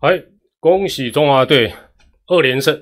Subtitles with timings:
[0.00, 0.18] 哎，
[0.60, 1.70] 恭喜中华队
[2.26, 2.74] 二连胜，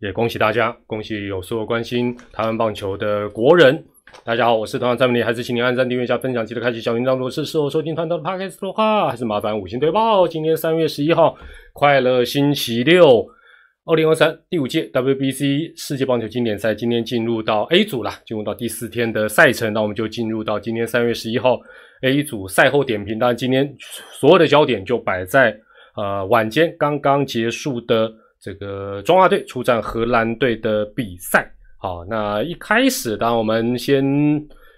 [0.00, 3.84] 也恭喜大家，恭喜有所有关心台湾棒球的国人。
[4.24, 7.12] 大家好，我是团长张明丽，还是请您按赞、订阅、加分享，记得开启小铃铛。
[7.12, 10.26] 如果是事后收听团长的 podcast 的话，还是麻烦五星推报。
[10.26, 11.36] 今天三月十一号，
[11.74, 13.26] 快乐星期六，
[13.84, 21.60] 二零二三第五届 WBC 世界棒球经典赛今天进入到 A 组了，进入到第四天的赛程，那我们就进入到今天三月十一号
[22.00, 23.18] A 组赛后点评。
[23.18, 23.76] 当然，今天
[24.18, 25.54] 所有的焦点就摆在。
[25.96, 34.04] 呃，晚间刚刚结束的这个中华队出战荷兰队的比赛，好，那一开始，当我们先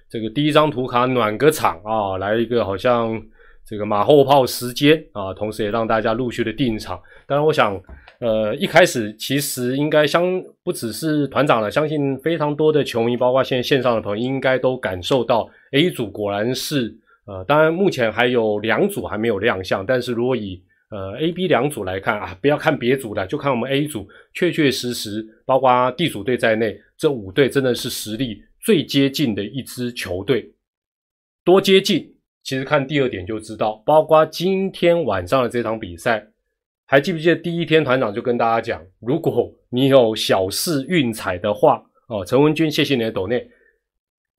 [0.09, 3.21] 这个第一张图卡暖个场啊，来一个好像
[3.67, 6.99] 这个马后炮时间啊，同时也让大家陆续的定场。
[7.27, 7.79] 当然，我想，
[8.21, 30.51] 呃，一开始其实应该相不只是团长了，相信非常多的球迷，包括现在线上的朋友，应该都感受到 A 组果然是呃，当然目前还有两组还没有亮相，但是如果以呃，A、B 两组来看啊，不要看别组的，就看我们 A 组，确确实实，包括地主队在内，这五队真的是实力最接近的一支球队。
[31.45, 33.83] 多接近，其实看第二点就知道。
[33.85, 36.27] 包括今天晚上的这场比赛，
[36.87, 43.47] 还记不记得第一天团长就跟大家讲，如果你有小试运彩的话，哦，陈文君，谢谢你的抖内，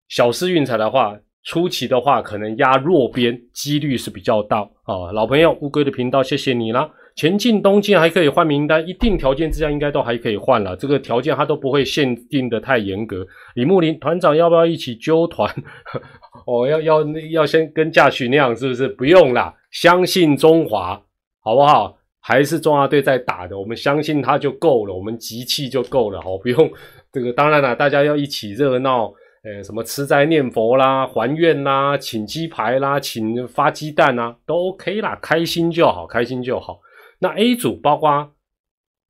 [0.08, 1.20] 小试运彩的话。
[1.42, 5.12] 初期的话，可能压弱边几率是比较大啊。
[5.12, 6.90] 老朋友乌龟的频道，谢谢你啦。
[7.16, 10.76] 前进东进还可以换名单，一定条件之下应该都还可以换了。
[10.76, 13.26] 这个条件他都不会限定的太严格。
[13.56, 15.54] 李木林团长要不要一起揪团？
[16.48, 18.88] 哦，要要要先跟驾许那样是不是？
[18.88, 21.02] 不用啦，相信中华
[21.42, 21.98] 好不好？
[22.22, 26.72] 还是中华队在打的，我们相信他就够了，我们集气就够了，好不用
[27.12, 27.34] 这个。
[27.34, 29.12] 当然了，大家要一起热闹。
[29.42, 36.82] 呃，什么吃斋念佛啦、还愿啦、请鸡排啦、请发鸡蛋啊，都 OK 啦，开心就好，开心就好。
[37.20, 38.30] 那 A 组包括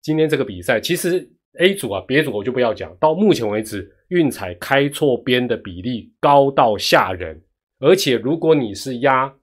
[0.01, 2.95] 今天这个比赛，其实 A 组啊，别组我就不要讲。
[2.99, 7.41] 到目前为止，运彩开错边的比例高到吓人，
[7.79, 9.33] 而且如果你是压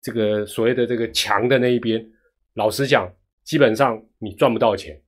[0.00, 2.02] 这个所谓的这个强的那一边，
[2.54, 3.06] 老实讲，
[3.44, 4.98] 基本上你赚不到钱。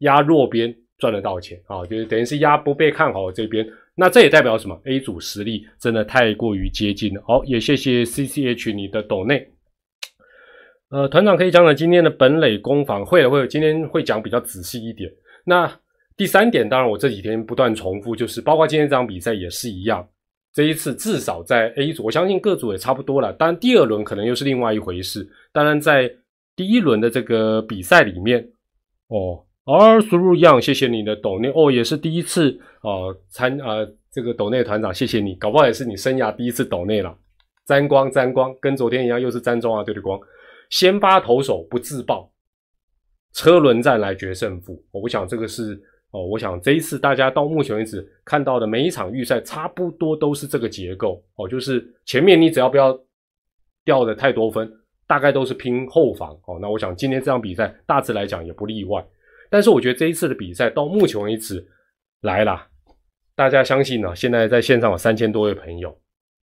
[0.00, 3.64] 压弱边赚得到钱啊，就是等于是压不被看好的这边。
[3.98, 7.22] 那这也代表什么？A 组实力真的太过于接近了。
[7.26, 9.48] 好，也谢谢 C C H 你的抖内。
[10.90, 15.10] 呃，团长可以讲讲今天的本垒攻防，会了会，今天会讲比较仔细一点。
[15.46, 15.80] 那
[16.14, 20.06] 第三点，当然我这几天不断重复，就是包括今天这场比赛也是一样。
[20.52, 23.32] 这一次至少在 A 组，我相信各组也差不多了。
[23.32, 25.26] 当然第二轮可能又是另外一回事。
[25.52, 26.14] 当然在
[26.54, 28.46] 第一轮的这个比赛里面，
[29.08, 29.42] 哦。
[29.66, 37.12] 哦，苏入样，谢谢你的抖内哦，也是第一次呃参啊，这个抖内团长，谢谢你，搞不好也是你生涯第一次抖内了。
[37.66, 40.18] 沾光沾光，跟昨天一样，又是沾中啊对对光。
[40.70, 42.30] 先发投手不自爆，
[43.32, 44.80] 车轮战来决胜负。
[44.92, 45.74] 我想这个是
[46.12, 52.96] 哦，我想这一次大家到目前为止看到的每一场预赛，差不多都是这个结构哦，就是前面你只要不要
[53.84, 54.72] 掉的太多分，
[55.08, 56.56] 大概都是拼后防哦。
[56.62, 59.04] 那我想今天这场比赛大致来讲也不例外。
[59.56, 61.66] 但是我觉得这一次的比赛到目前为止
[62.20, 62.66] 来了，
[63.34, 64.14] 大家相信呢？
[64.14, 65.98] 现在在线上有三千多位朋友，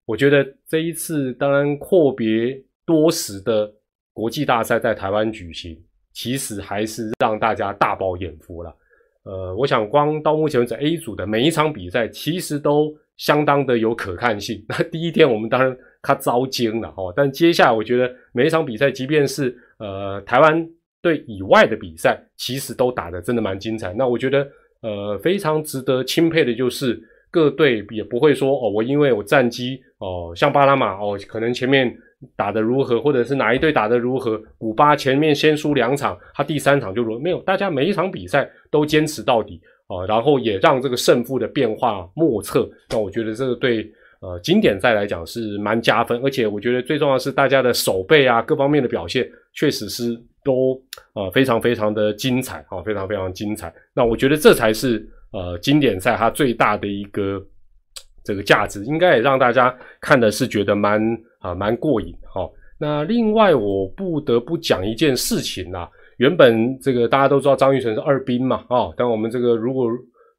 [0.06, 3.70] 我觉得这一次当然阔别多时的
[4.14, 5.78] 国际大赛在台湾举行，
[6.14, 8.74] 其实还是让大家大饱眼福了。
[9.24, 14.64] 呃，我想光到目前为止 A 组的每一场比赛，其实都相当的有可看性。
[14.70, 20.66] 那第一天我们当然他遭惊了哦，但接下来我觉得每一场比赛，即便是呃台湾。
[21.02, 23.92] 队以外的比赛其实都打得真的蛮精彩。
[23.92, 24.48] 那我觉得，
[24.80, 26.98] 呃，非常值得钦佩的就是
[27.30, 31.92] 各队也不会说哦，我因为我战绩哦，像巴拿马哦，可能前面
[32.36, 42.70] 打得如何，或者是哪一队打得如何，古巴前面先输两场，他第三场就如没有，大家每一场比赛都坚持到底啊，然后也让这个胜负的变化莫测。
[42.90, 43.90] 那我觉得这个对
[44.20, 50.20] 呃经典赛来讲是蛮加分，而且我觉得最重要是大家的手背啊各方面的表现确实是。
[50.44, 50.80] 都
[51.14, 53.72] 呃非常非常的精彩啊，非常非常精彩。
[53.94, 57.42] 那我觉得这才是呃经典赛它最大的一个
[58.24, 61.00] 这个价值，应该也让大家看的是觉得蛮
[61.40, 62.48] 啊蛮过瘾哈。
[62.78, 69.88] 那另外我不得不讲一件事情呐，原本这个大家都知道张玉成是二兵嘛啊，但我们这个如果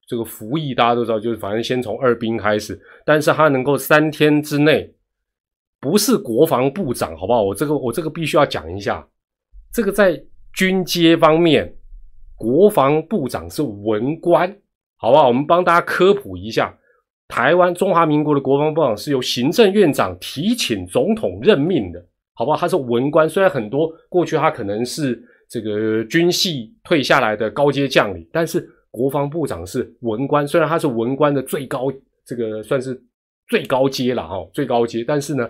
[0.07, 4.93] 这个服役大家都知道，就是反正先从二兵开始，但是他能够三天之内
[5.79, 7.41] 不是国防部长，好不好？
[7.41, 9.07] 我这个我这个必须要讲一下。
[9.73, 10.21] 这个在
[10.53, 11.75] 军阶方面，
[12.35, 14.55] 国防部长是文官，
[14.97, 15.27] 好不好？
[15.27, 16.77] 我们帮大家科普一下，
[17.27, 22.05] 台湾中华民国的国防部长是由行政院长提请总统任命的，
[22.35, 22.57] 好不好？
[22.57, 31.91] 他是文官，虽然很多过去他可能是这个军系退下来的高阶将领，但是国防部长是文官，虽然他是文官的最高，
[32.23, 33.01] 这个算是
[33.47, 35.49] 最高阶了哈，最高阶，但是呢，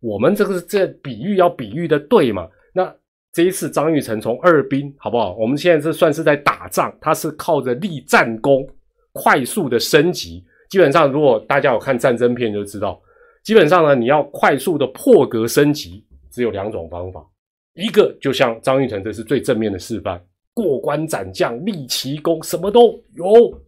[0.00, 2.46] 我们这个这比喻要比喻的对嘛？
[2.74, 2.94] 那
[3.34, 5.34] 这一次张玉成从二兵好不好？
[5.34, 8.64] 我们现在这算是在打仗，他是靠着立战功，
[9.12, 10.44] 快速的升级。
[10.70, 13.02] 基本上，如果大家有看战争片就知道，
[13.42, 17.26] 基本上呢，你要快速的破格升级，只有两种方法，
[17.74, 20.24] 一个就像张玉成，这是最正面的示范。
[20.52, 23.24] 过关斩将，立奇功，什么都有，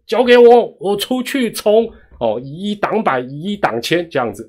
[0.06, 1.90] 交给我，我出去冲
[2.20, 4.48] 哦，以一挡百，以一挡千这样子。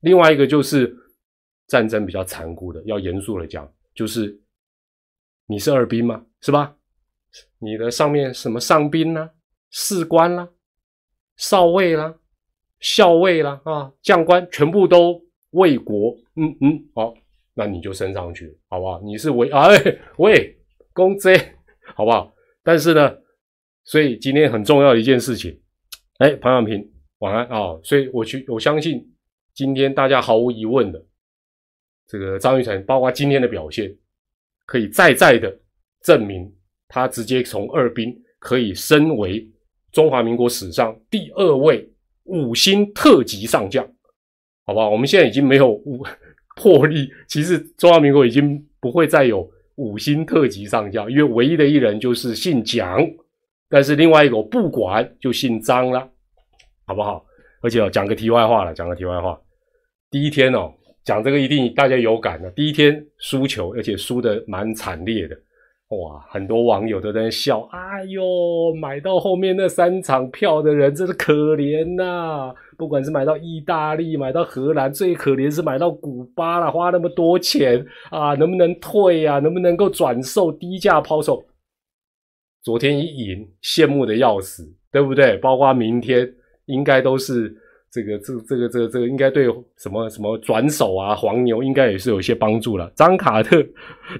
[0.00, 0.90] 另外一个就是
[1.68, 4.34] 战争比较残酷的，要严肃的讲，就是
[5.46, 6.24] 你是二兵吗？
[6.40, 6.76] 是吧？
[7.58, 9.30] 你的上面什么上兵啦？
[9.70, 10.48] 士官啦，
[11.36, 12.14] 少尉啦，
[12.80, 15.20] 校尉啦，啊，将官全部都
[15.50, 16.16] 为国。
[16.36, 17.14] 嗯嗯，好，
[17.54, 19.00] 那你就升上去，好不好？
[19.02, 19.68] 你是为哎
[20.18, 20.56] 为，
[20.92, 21.36] 公贼。
[21.94, 22.34] 好不好？
[22.62, 23.14] 但是呢，
[23.84, 25.60] 所以今天很重要的一件事情，
[26.16, 27.78] 哎，庞小平晚安啊！
[27.82, 29.14] 所以我去，我相信
[29.52, 31.04] 今天大家毫无疑问的，
[32.06, 33.94] 这个张玉成，包括今天的表现，
[34.66, 35.54] 可以再再的
[36.02, 36.52] 证明
[36.88, 39.46] 他直接从二兵可以升为
[39.92, 41.88] 中华民国史上第二位
[42.24, 43.86] 五星特级上将，
[44.64, 44.90] 好不好？
[44.90, 46.02] 我们现在已经没有五
[46.56, 49.48] 魄力，其实中华民国已经不会再有。
[49.76, 53.04] 五星特级上将，因为唯一的一人就是姓蒋，
[53.68, 56.08] 但是另外一个我不管，就姓张了，
[56.86, 57.26] 好不好？
[57.60, 59.36] 而且哦，讲个题外话了，讲个题外话。
[60.12, 60.72] 第一天哦，
[61.04, 62.50] 讲这个一定大家有感的。
[62.52, 65.36] 第一天输球，而且输的蛮惨烈的。
[65.88, 72.52] 哇，很多网友都在笑，哎呦，买到后面那三场票的人真是可怜呐！
[72.76, 79.38] 不管是买到意大利、买到荷兰，最可怜是买到古巴了，花那么多钱啊，能不能退啊？
[79.40, 81.44] 能不能够转售、低价抛售？
[82.62, 85.36] 昨天一赢，羡慕的要死，对不对？
[85.36, 86.28] 包括明天，
[86.64, 87.54] 应该都是。
[87.94, 89.46] 这个这这个这个这个应该对
[89.76, 92.90] 什么什么转手啊黄牛应该也是有一些帮助了。
[92.96, 93.64] 张卡特、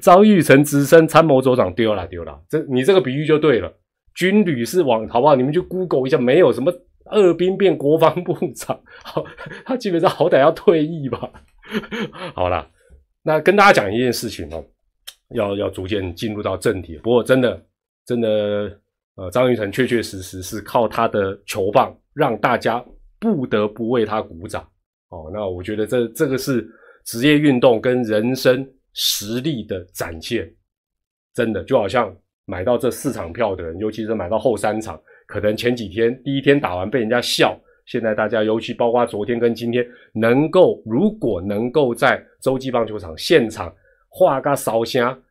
[0.00, 3.72] 张玉成直升参谋总长丢了丢了，这你这个比喻就对了。
[4.14, 5.34] 军旅是往好不好？
[5.34, 6.72] 你们去 Google 一下，没有什么
[7.06, 9.24] 二兵变国防部长，好，
[9.64, 11.28] 他基本上好歹要退役吧。
[12.32, 12.70] 好了，
[13.24, 14.64] 那跟大家讲一件事情哦，
[15.30, 16.96] 要要逐渐进入到正题。
[16.98, 17.60] 不过真的
[18.06, 18.70] 真的，
[19.16, 22.80] 呃，张玉成确确实实是靠他的球棒让大家。
[23.24, 24.62] 不得不为他鼓掌
[25.08, 25.30] 哦！
[25.32, 26.68] 那我觉得这这个是
[27.04, 30.52] 职业运动跟人生实力的展现，
[31.32, 43.74] 真的就好像买到这四场票的人，尤其是买到后三场，可能前几天第一天打完被人家笑，现在大家尤其包括昨天跟今天，能够如果能够在洲际棒球场现场
[44.08, 45.22] 画个烧香，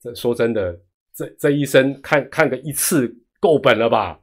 [0.00, 0.78] 这说真的，
[1.14, 4.18] 这这一生看看个一次够本了吧？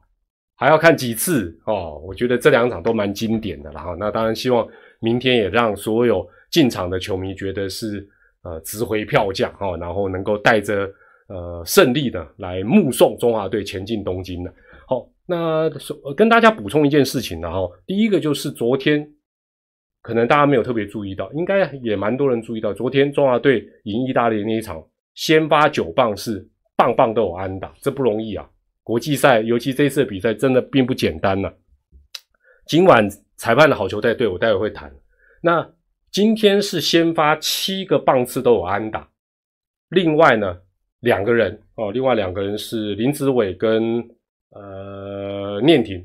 [0.60, 2.02] 还要看几次哦？
[2.06, 3.96] 我觉得这两场都蛮经典的了哈。
[3.98, 4.68] 那当然希望
[5.00, 8.06] 明天也让所有进场的球迷觉得是
[8.44, 10.92] 呃值回票价哈，然后能够带着
[11.30, 14.54] 呃胜利的来目送中华队前进东京的。
[14.86, 15.72] 好，那
[16.14, 19.10] 跟大家补充一件事情然后第一个就是昨天
[20.02, 24.84] 可能大家没有特别注意到，应该也蛮多人注意到，昨天中华队赢意大利那一场，
[25.16, 28.46] 先发九棒是棒棒都有安打，这不容易啊。
[28.90, 31.54] 国际赛，尤其这次比赛，真的并不简单呢。
[32.66, 34.92] 今晚裁判的好球带队，我待会会谈。
[35.44, 35.64] 那
[36.10, 39.08] 今天是先发七个棒次都有安打，
[39.90, 40.58] 另外呢
[41.02, 44.04] 两个人哦，另外两个人是林子伟跟
[44.54, 46.04] 呃念婷，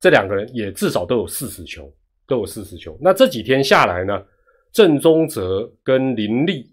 [0.00, 1.88] 这两个人也至少都有四十球，
[2.26, 2.98] 都有四十球。
[3.00, 4.20] 那这几天下来呢，
[4.72, 6.68] 郑宗泽跟林立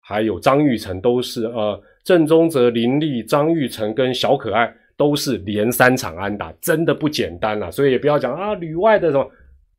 [0.00, 4.74] 还有张玉成都是呃，郑宗泽、林立、张玉成跟小可爱。
[4.96, 7.70] 都是连三场安打，真的不简单了。
[7.70, 9.30] 所以也不要讲啊，旅外的什么，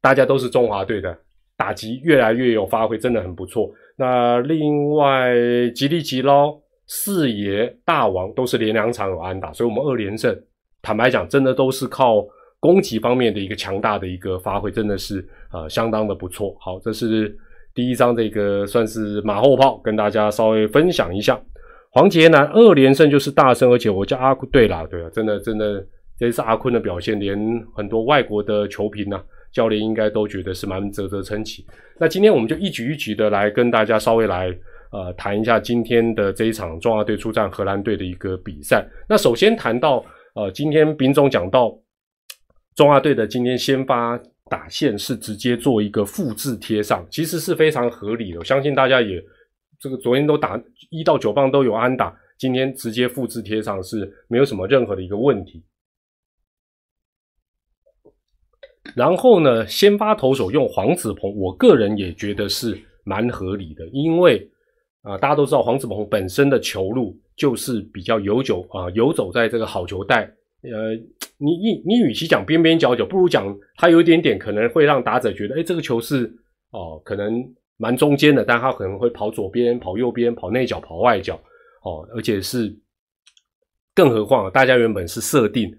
[0.01, 1.17] 大家都是中华队的
[1.57, 3.71] 打击越来越有发挥，真的很不错。
[3.95, 5.33] 那另外
[5.73, 6.53] 吉利吉捞
[6.87, 10.37] 四爷大王都是连两场有安打，所以我们二连胜。
[10.81, 12.23] 坦白讲，真的都是靠
[12.59, 16.55] 攻击方面的一个强大的一个发挥，真的是呃相当的不错。
[16.59, 17.35] 好，这是
[17.73, 21.41] 第一张这个算是马后炮，跟大家稍微分享一下。
[21.95, 25.81] 黄杰南二连胜就是大胜，而且我叫阿坤，对啦，对啊，真的真的，
[26.19, 27.39] 这次阿坤的表现，连
[27.73, 29.17] 很多外国的球评呢，
[29.53, 31.65] 教练应该都觉得是蛮啧啧称奇。
[31.97, 34.53] 那今天我们就一局一局的来跟大家稍微来
[34.91, 38.85] 呃谈一下今天的这一场中华队出战荷兰队的一个比赛。
[39.07, 41.73] 那首先谈到呃，今天丙总讲到
[42.75, 49.23] 中华队的今天先发打线是直接做一个复制贴上，其实是非常合理的，我相信大家也。
[49.79, 55.63] 这个昨天都打一到九棒都有安打，今天直接复制贴上是没有什么任何的一个问题。
[58.95, 64.49] 然后呢，先发投手用黄子鹏，我个人也觉得是蛮合理的，因为
[65.01, 70.31] 啊，大家都知道黄子鹏本身的球路就是比较游走啊，游走在这个好球带。
[70.61, 70.95] 呃，
[71.37, 76.31] 你你你与其讲边边角角，不如讲他有一点点可能会让打者觉得，哎，这个球是
[76.71, 77.43] 哦，可能
[77.77, 81.35] 蛮中间的，但他可能会跑左边、跑右边、跑内角、跑外角，
[81.83, 82.75] 哦，而且是，
[83.93, 85.71] 更何况大家原本是设定。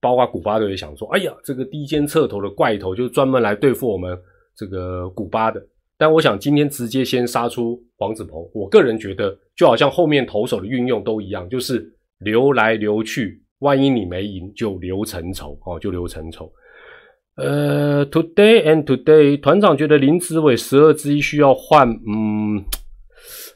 [0.00, 4.14] 包括古巴队也想说，哎呀，这个低肩侧头的怪头就专门来对付我们
[4.54, 5.66] 这个古巴的。
[5.96, 16.52] 但我想今天直接先杀出黄子鹏，我个人觉得就好像后面投手的运用都一样，就是留来留去，万一你没赢就留成仇哦，就留成仇。
[17.36, 22.64] 呃，Today and Today，团长觉得林子伟十二之一需要换，嗯。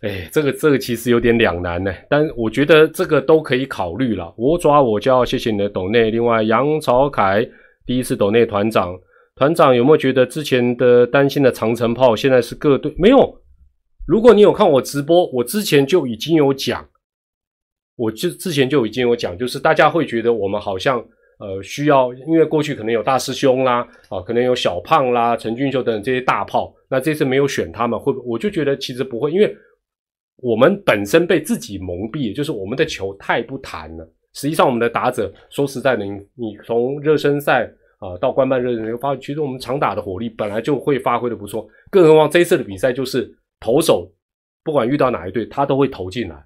[0.01, 4.33] 哎，这个这个其实有点两难呢，但我觉得这个都可以考虑了。
[4.37, 6.11] 我抓我就要，谢谢你的抖内。
[6.11, 7.45] 另外，杨朝凯
[7.85, 8.97] 第一次抖内团长，
[9.35, 13.41] 团长有没有觉得之前的担心的长城炮现在是各队没有？
[14.07, 16.89] 如果你有看我直播，我之前就已经有讲，
[17.97, 21.05] 我就之前就已经有讲，就是大家会觉得我们好像
[21.38, 29.57] 呃需要，因为过去可能有大师兄啦，啊，可能有小胖啦、陈俊秀等等这些大炮，那这次没有选他们，会我就觉得其实不会，因为。
[30.40, 34.09] 我们本身被自己蒙蔽，就是我们的球太不弹了。
[34.35, 37.68] 实际上，我们的打者说实在的，你你从热身赛
[37.99, 41.68] 啊到官办热身赛，发其实我们常打的火力本来就会发挥的不错。
[41.90, 43.28] 更何况这一次的比赛，就是
[43.59, 44.09] 投手
[44.62, 46.37] 不管遇到哪一队，他都会投进来，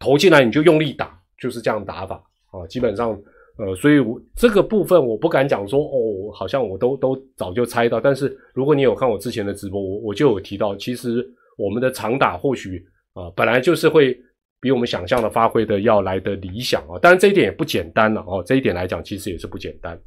[0.00, 2.66] 投进来你就用力打，就是这样打法啊。
[2.66, 3.16] 基本上，
[3.58, 8.00] 呃，所以我这个部分我不敢讲说哦，好像我都都早就猜到。
[8.00, 12.84] 但是如果你有看我之前的直播，我我就有提到，其实我们的长打或许。
[13.16, 14.14] 啊，本来就是会
[14.60, 19.98] 比我们想象的发挥的要来的理想啊，当然这一点也不简单了哦，这一点来讲其实也是不简单。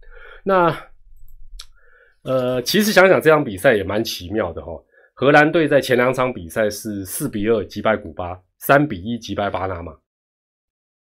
[0.43, 0.71] 那
[2.21, 4.71] 呃，其实想想这场比赛也蛮奇妙的哈。
[5.15, 9.91] 荷兰队在前两场比赛是四比二击败古巴，三比一击败巴拿马，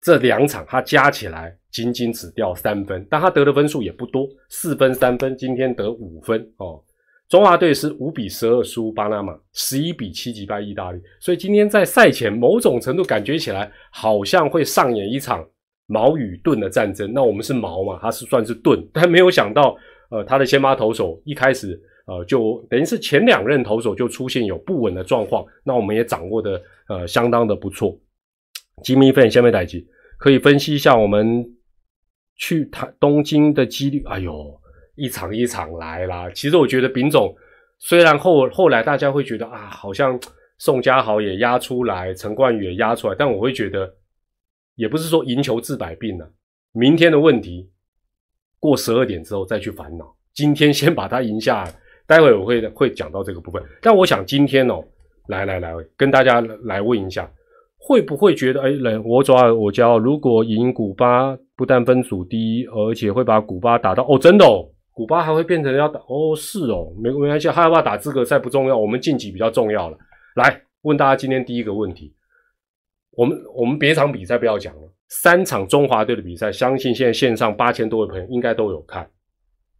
[0.02, 6.80] 这两场他加起来仅仅只掉三分，但他得的分数也不多，四分三分，今天得五分哦。
[7.28, 11.00] 中华队是五比十二输巴拿马，十一比七击败意大利。
[11.18, 15.44] 所以今天在赛前，某种程度感觉起来好像会上演一场
[15.86, 17.12] 矛与盾的战争。
[17.12, 19.76] 那我们是矛嘛，他是算是盾，但没有想到，
[20.10, 25.44] 呃，他的先发投手一开始，呃，就等于是前两任投手就出现有不稳的状况。
[25.64, 27.98] 那我们也掌握的，呃，相当的不错。
[28.84, 29.84] 吉米粉下面代级
[30.18, 31.44] 可以分析一下我们
[32.36, 34.02] 去台东京的几率。
[34.06, 34.60] 哎呦！
[34.96, 36.30] 一场一场来啦。
[36.30, 37.34] 其实我觉得丙总
[37.80, 40.16] 虽然后后来大家会觉得啊，好像
[40.58, 43.92] 宋家豪也压出来，陈冠宇也压出来，但我会觉得
[44.76, 46.32] 也不是说赢球治百病了。
[46.70, 47.68] 明天的问题
[48.60, 51.74] 过十二点之后再去烦恼，今天先把它赢下来。
[52.06, 53.60] 待会我会会讲到这个部分。
[53.82, 54.80] 但我想今天哦，
[55.26, 57.28] 来来来，跟大家来问一下，
[57.78, 58.70] 会不会觉得哎，
[59.04, 64.68] 我抓我教，如果赢古巴，不但分组低，而且会把古巴打到哦，真的哦。
[64.92, 69.98] 古巴还会变成要打哦，是哦，没没关系，他要不要打资格赛不重要，我们晋级比较重要了。
[70.36, 72.12] 来问大家今天第一个问题，
[73.12, 79.08] 我们我们别场比赛不要讲了，三场中华队的比赛，相信现在线上八千多位朋友应该都有看。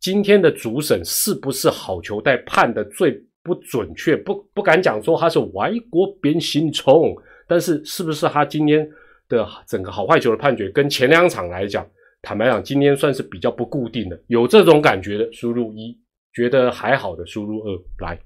[0.00, 3.12] 今天的主审是不是好球带判的最
[3.43, 4.16] 不准确？
[4.16, 7.14] 不不敢讲说他是外国边心虫，
[7.47, 8.88] 但是是不是他今天
[9.28, 11.87] 的整个好坏球的判决跟前两场来讲？
[12.23, 15.95] 坦白讲，今天算是比较不固定的，有这种感觉的输入一，
[16.33, 18.19] 觉得还好的输入二来。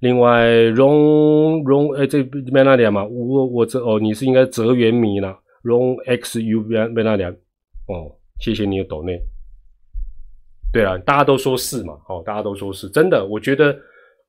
[0.00, 7.30] 另外，荣荣哎，这边那点嘛，我我这哦，你是应该泽元迷了，荣 X U 边边那点
[7.86, 9.18] 哦，谢谢你的抖内。
[10.72, 13.74] 对啊，大家都说是嘛，哦，大家都说是真的，我觉得，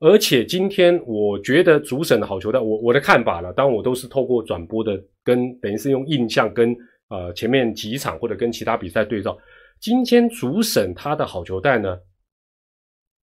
[0.02, 6.76] 而且今天我觉得主审的好球带，我我的看法了，当然我都是透过转播的，跟等于是用印象跟。
[7.08, 9.36] 呃，前面几场或者跟其他比赛对照，
[9.78, 11.98] 今天主审他的好球带呢，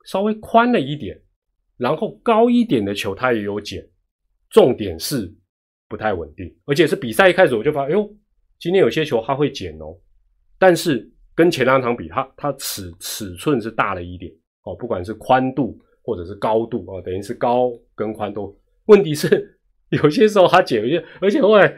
[0.06, 1.20] 稍微宽了一点，
[1.76, 3.84] 然后高一点的球他也有捡，
[4.52, 5.36] 重点是
[5.88, 8.08] 不太稳定，而且是比赛一开始我就发现，哎呦，
[8.60, 9.98] 今天有些球他会捡哦，
[10.60, 14.32] 但是跟前两场比，它它尺尺寸是大了一点
[14.66, 15.76] 哦，不管是宽度
[16.10, 21.78] 或者是高度啊，等于是高跟宽都，问题是有些时候他捡一些，而且后来。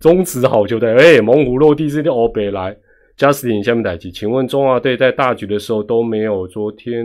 [0.00, 2.78] 中职好球队，哎，猛虎落地是的欧北来
[3.16, 7.04] ，Justin 下面台机，请问中华队在大局的时候都没有昨天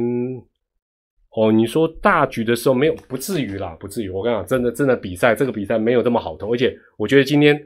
[1.36, 4.12] 哦，你说大局的时候没有，不至于啦，不至于。
[4.12, 7.60] 我跟你讲，真的真的比赛这个比赛没有这么好投，而且我觉得今天，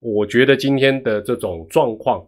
[0.00, 2.26] 我觉得今天的这种状况，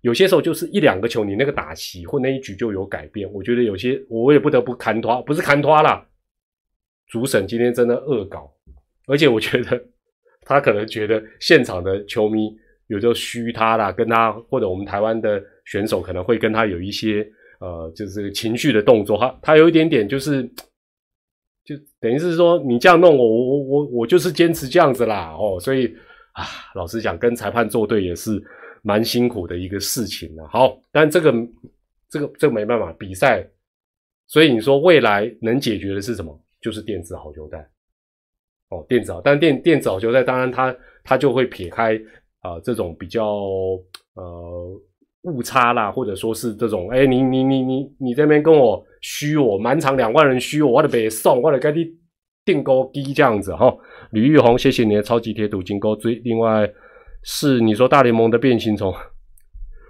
[0.00, 3.30] 有些时候就是一两个球，你那个打席或那一局就有改变。
[3.32, 6.06] 我觉得有些我也不得不砍拖，不是砍拖啦，
[7.08, 8.52] 主审今天真的恶搞，
[9.06, 9.82] 而且我觉得
[10.42, 17.28] 他可能觉得现场的球迷有时候虚他啦，跟他或者我们台湾的选手可能会跟他有一些。
[17.60, 20.44] 呃，就是情绪的动作，他他有一点点，就是
[21.64, 25.92] 就等于是说，你这样弄我，我我我我就是坚持这样子啦，哦，所以
[26.34, 26.44] 啊，
[26.76, 28.40] 老实讲，跟裁判作对也是
[28.82, 30.46] 蛮辛苦的一个事情的。
[30.48, 31.32] 好，但这个
[32.08, 33.46] 这个这个没办法，比赛，
[34.26, 36.40] 所以你说未来能解决的是什么？
[36.60, 37.58] 就是电子好球带，
[38.70, 42.00] 哦，电子好，但电电子好球带，当然它它就会撇开
[42.40, 43.24] 啊这种比较
[44.14, 44.82] 呃。
[45.22, 51.90] 误差啦，或者说是这种，哎，你你你你你这边跟我虚我，满场两万人虚我，我得别送，我得给你
[52.44, 53.76] 订高低这样子哈。
[54.12, 56.14] 吕玉红，谢谢你的超级贴图金钩追。
[56.24, 56.72] 另外
[57.30, 58.90] 是你说大联盟的变形虫，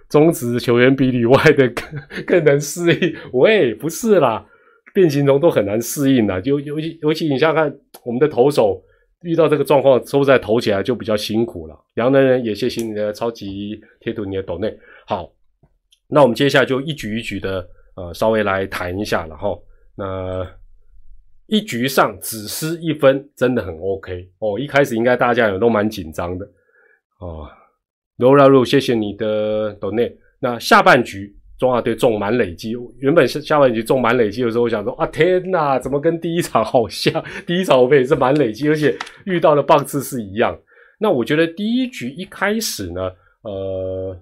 [0.09, 3.15] 中职球员比里外的更更能适应。
[3.33, 4.45] 喂，不是啦，
[4.93, 8.83] 变形虫都很难适应的，就尤其尤其你想想看，我们的投手
[9.23, 11.79] 遇到这个状况，说在投起来就比较辛苦了。
[11.95, 14.77] 杨能人也谢谢你的超级贴图，你的抖内。
[15.07, 15.31] 好，
[16.09, 17.65] 那我们接下来就一局一局的
[17.95, 19.57] 呃，稍微来谈一下了哈。
[19.95, 20.45] 那
[21.47, 24.59] 一局上只失一分，真的很 OK 哦。
[24.59, 26.45] 一开始应该大家也都蛮紧张的
[27.19, 27.49] 哦。
[28.17, 30.17] 罗拉路，谢谢你的 donate。
[30.41, 37.25] 那下半局中华队中满累积，原本是下半局中满累积的时候，我想说啊，天哪，怎么跟第一场好像？
[37.47, 40.59] 第一场我们也是满累积，而且遇到的棒次是一样。
[40.99, 43.11] 那我觉得第一局一开始呢，
[43.43, 44.17] 呃。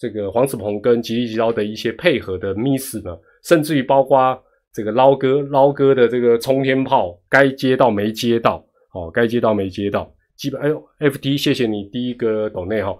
[0.00, 10.10] 这个黄子鹏跟吉利吉捞的一些配合的 miss 呢，甚至于包括这个捞哥捞哥的这个冲天炮，该接到没接到，哦，该接到没接到，
[10.40, 12.96] 基本哎呦，FT 谢谢你第一个懂内哈，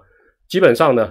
[0.47, 1.11] 基本上呢，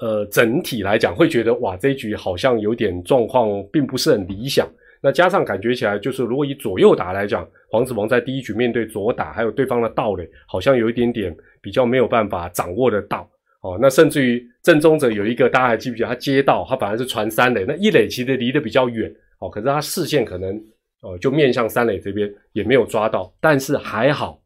[0.00, 4.66] 呃，整体来讲会觉得哇，这一局好像有点状况，并不是很理想。
[5.02, 13.28] 那加上感觉起来，就是如果以左右打来讲，黄子王在第一局面对左打，还有对方的道垒，好像有一点点比较没有办法掌握得到。
[13.60, 16.08] 哦，那甚至于正宗者有一个，大家还记不记得？
[16.08, 20.56] 他接到他反而是传三垒，那一垒其实离得比较远，哦，可是他视线可能，
[21.02, 24.40] 哦，就面向三垒这边也没有抓到，但是还好，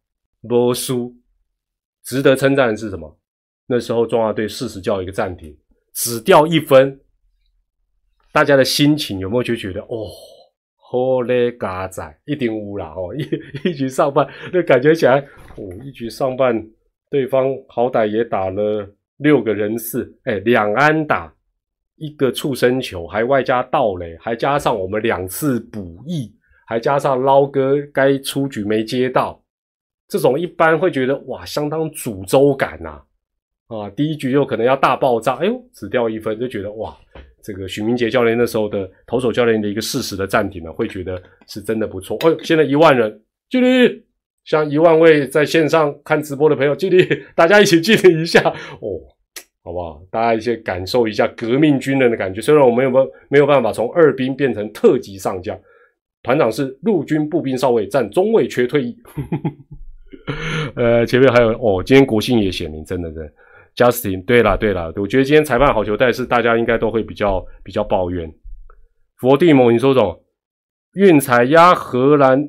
[0.48, 1.14] 波输。
[2.04, 3.18] 值得称赞的是什么？
[3.66, 5.56] 那时候中华队适时叫一个暂停，
[5.94, 7.00] 只掉一分，
[8.32, 10.08] 大家的心情有没有就觉得哦，
[10.76, 15.20] 好嘞，嘎仔一定乌啦哦， 一一局上半那感觉起来，
[15.56, 16.66] 哦，一局上半
[17.08, 18.94] 对方好歹也打了。
[19.18, 21.32] 六个人次，哎，两安打，
[21.94, 26.34] 一个畜生球，还外加盗垒，还加上我们两次补役，
[26.66, 29.41] 还加上捞哥该出局没接到，
[30.12, 33.00] 这种一般会觉得哇，相当诅咒感呐，
[33.68, 36.94] 啊，第一局又可能要大爆炸，哎呦，只掉一分，就觉得哇，
[37.42, 42.18] 这个许明杰教练那时候的投手教练的一个事实的暂停呢，会觉得是真的不错。
[42.26, 44.04] 哦，现在一万人，距离
[44.44, 48.46] 像一万位在线上看直播的朋友，距离大家一起距离一下
[48.82, 49.00] 哦。
[49.64, 50.02] 好不好？
[50.10, 52.40] 大家一些感受一下革命军人的感觉。
[52.40, 55.56] 虽然我们有没有没有办法从二兵变成特级上将，
[56.22, 58.98] 团长是陆军步兵少尉，占中尉，缺退役。
[59.04, 59.50] 呵呵
[60.74, 63.32] 呃，前面还有哦，今天国庆也显明，真的真的。
[63.74, 68.30] Justin，对了对了，我觉得今天裁判好球带是大家应该都会比较比较抱怨。
[69.18, 70.22] 佛地魔，你说什么？
[70.94, 72.48] 运彩压荷兰，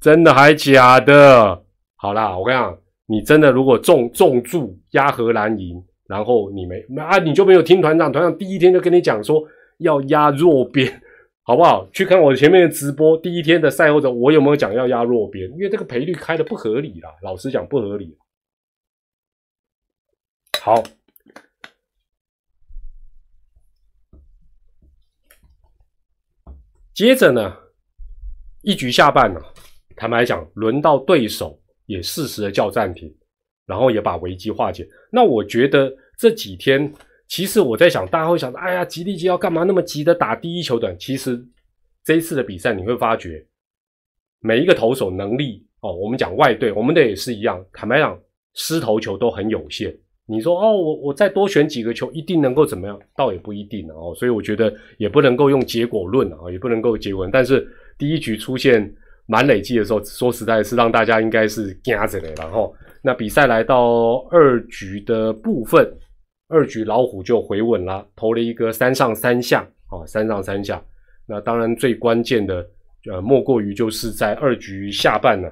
[0.00, 1.62] 真的还假的？
[1.96, 5.82] 好啦，我跟你讲，你真的如果重重注压荷兰赢。
[6.06, 9.40] 然后你没啊，你就没有听团长，团长第一天就跟你讲说
[9.78, 10.92] 要压弱边，
[11.50, 11.84] 好不好？
[11.90, 15.50] 去看我前面的直播，第一天的赛后的我有没有讲要压弱边？
[15.50, 18.16] 因为这个赔率开的不合理啦，老实讲不合理。
[20.60, 20.80] 好，
[26.94, 27.56] 接着呢，
[28.62, 29.40] 一局下半呢，
[29.96, 33.12] 坦白讲，轮到对手也适时的叫暂停。
[33.66, 34.88] 然后也把危机化解。
[35.12, 36.92] 那我觉得这几天，
[37.30, 40.94] 其实我在想，大家会想，哎呀，吉利吉要干嘛那么急的打第一球的？
[40.96, 41.40] 其实
[42.04, 43.46] 这一次的比赛，你会发觉
[44.40, 47.64] 每一个投手能力哦，我们讲外队，我们的也是一样。
[47.72, 48.18] 坦白讲，
[48.54, 49.96] 失投球都很有限。
[50.26, 52.98] 你说哦，我我再多选几个球，一定能够怎么样？
[53.16, 54.12] 倒也不一定哦。
[54.16, 57.30] 所以我觉得也不能够用结果论啊，也不能够结论。
[57.30, 57.64] 但是
[57.96, 58.92] 第一局出现
[59.26, 62.74] 满累计的时候，说实在是让大家应该是惊着的，然后。
[63.02, 65.90] 那比赛来到二局的部分，
[66.50, 70.82] 二局老虎就回稳了，投了一个三上三下啊，三上三下。
[71.26, 72.66] 那当然最关键的，
[73.10, 75.48] 呃，莫过于就是在二局下半呢，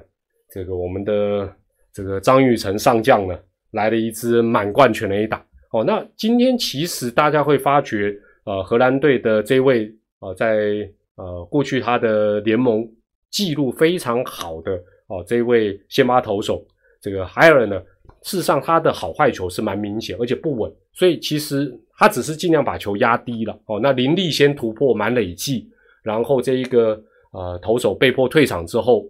[0.51, 1.51] 这个我们的
[1.93, 3.39] 这个张玉成上将呢，
[3.71, 5.43] 来了一支满贯全垒打。
[5.71, 12.85] 哦，那今天其实大家会发觉，呃，荷兰队的这位呃，在呃过去他的联盟
[13.29, 14.73] 记录非常好的
[15.07, 16.65] 哦，这位先发投手
[16.99, 17.81] 这个海尔呢，
[18.23, 23.57] 事实上他的好坏球是蛮明显，而且不稳，所以其实他只是尽量把球压低了。
[23.65, 25.69] 哦，那林立先突破满垒计，
[26.03, 27.01] 然后这一个
[27.31, 29.05] 呃投手被迫退场之后，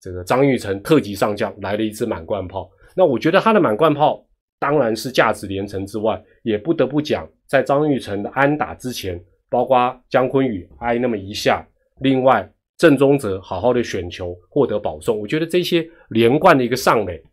[0.00, 2.70] 这个张玉成特级上将来了一支满贯炮。
[2.96, 4.24] 那我觉得他的满贯炮。
[4.62, 11.66] 当然是价值连城之外，也不得不讲，在张玉成的安打之前，包括姜昆宇挨那么一下，
[12.00, 17.24] 另外郑宗哲好好的选球获得保送，我觉得这些连贯的一个上垒，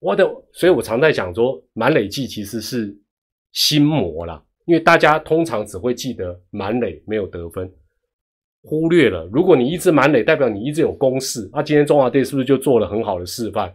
[0.00, 2.96] 我的，所以我常在讲说，满垒计其实是
[3.52, 7.70] 心魔啦，因为大家通常只会记得满垒没有得分，
[8.62, 13.74] 忽略了如果你一直满垒，代表你一直有攻势，那今天中华队是不是就做了很好的示范？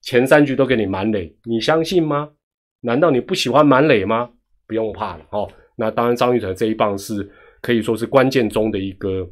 [0.00, 2.30] 前三局都给你满垒，你相信吗？
[2.80, 4.30] 难道你不喜欢满垒吗？
[4.66, 5.50] 不用怕了哦。
[5.76, 7.28] 那当然，张玉成这一棒是
[7.60, 9.28] 可以说是关键中的一个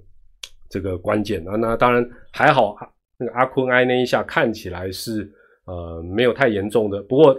[0.68, 1.55] 这个关键啊。
[1.57, 2.74] 那当然还好，
[3.16, 5.31] 那个阿坤挨那一下看起来是
[5.66, 7.03] 呃没有太严重的。
[7.03, 7.38] 不过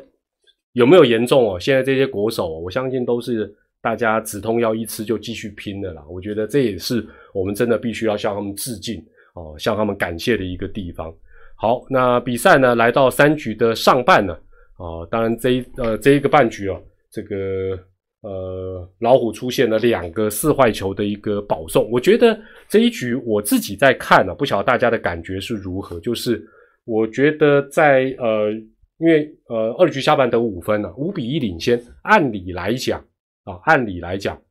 [0.73, 1.59] 有没有严重哦？
[1.59, 6.03] 现在这些国手，我相信都是大家止痛药一吃就继续拼的啦。
[6.09, 9.03] 我觉得这也是我们真的必须要向他们致敬
[9.35, 11.13] 哦，向他们感谢的一个地方。
[11.55, 14.37] 好，那比赛呢来到三局的上半呢。
[14.77, 16.77] 啊，当然这一呃这一个半局啊，
[17.11, 17.77] 这个
[18.21, 25.99] 呃老虎出现了两个四坏球的一个保送，我觉得这一局我自己在看呢，不晓得大家的感觉是如何。
[25.99, 26.43] 就是
[26.85, 28.51] 我觉得在呃，
[28.97, 32.99] 因为呃二局下半得五分了，五比一领先，按理来讲
[33.43, 34.41] 啊，按理来讲，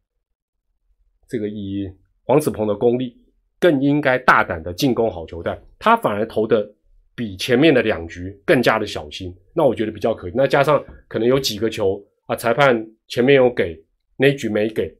[1.28, 1.90] 这个以
[2.24, 3.16] 黄子鹏的功力，
[3.58, 6.72] 更应该大胆的进攻好球带，他反而投的。
[7.14, 10.32] 比前面的两局更加的小心，那我觉得比较可以。
[10.34, 12.74] 那加上可能有几个球啊，裁判
[13.08, 13.78] 前面有给，
[14.16, 14.90] 那局没给，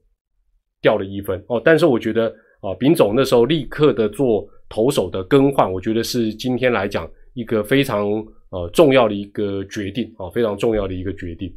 [0.79, 1.59] 掉了一分哦。
[1.65, 2.27] 但是我觉得
[2.61, 8.07] 啊，丙总那时候立刻的做投手的更换，我觉得是今天来讲一个非常
[8.49, 11.53] 呃重要的一个决定啊，非常重要的一个决定。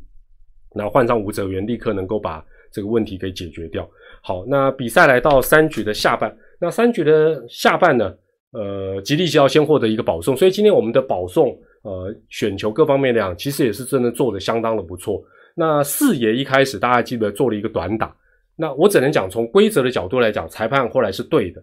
[0.74, 3.88] 那换上吴哲源，立刻能够把这个问题给解决掉。
[4.22, 8.14] 好，那比赛来到三局的下半，那三局的下半呢？
[8.52, 11.48] 呃，吉利是要先获得一个保送，所以今天我们的保送，
[11.82, 15.22] 呃，选球各方面量其实也是真的做的相当的不错。
[15.54, 18.16] 那四爷一开始大家记得做了一个短打，
[18.56, 21.62] 那我只能讲从规则的角度来讲，裁判后来是对的。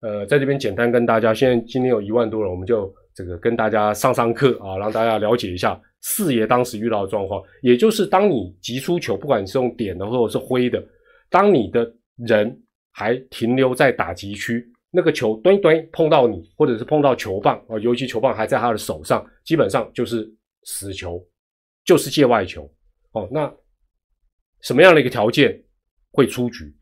[0.00, 10.84] 呃，在这边简单跟大家，现在今天有一万多人，我们就这个跟大家上上课啊，让大家了解一下四爷当时遇到的状况，也就是当你急出球，不管你是用点的或者是挥的，
[11.30, 14.70] 当你的人还停留在打击区。
[14.96, 21.20] 那个球端端碰到你，或者是碰到球棒啊，尤其球棒还在他的手上，基本上就是死球，
[21.84, 22.72] 就是界外球
[23.10, 23.28] 哦。
[23.32, 23.52] 那
[24.60, 25.60] 什么样的一个条件
[26.12, 26.72] 会出局？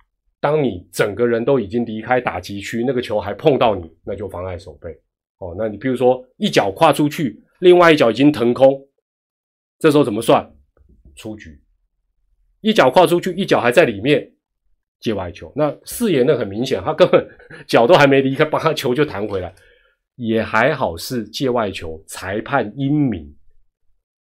[0.40, 4.94] 当你整个人都已经离开打击区，那个球还碰到你，那就妨碍守备
[5.42, 5.54] 哦。
[5.58, 8.80] 那你比如说一脚跨出去，另外一脚已经腾空，
[9.78, 10.48] 这时候怎么算？
[11.16, 11.60] 出局。
[12.60, 14.32] 一脚跨出去，一脚还在里面。
[15.00, 17.28] 界外球，那四爷那很明显，他根本
[17.66, 19.52] 脚都还没离开，把他球就弹回来，
[20.14, 23.34] 也还好是界外球，裁判英明，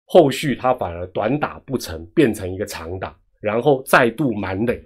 [0.05, 4.81] 后续他反而短打不成，变成一个长打，然后再度满垒，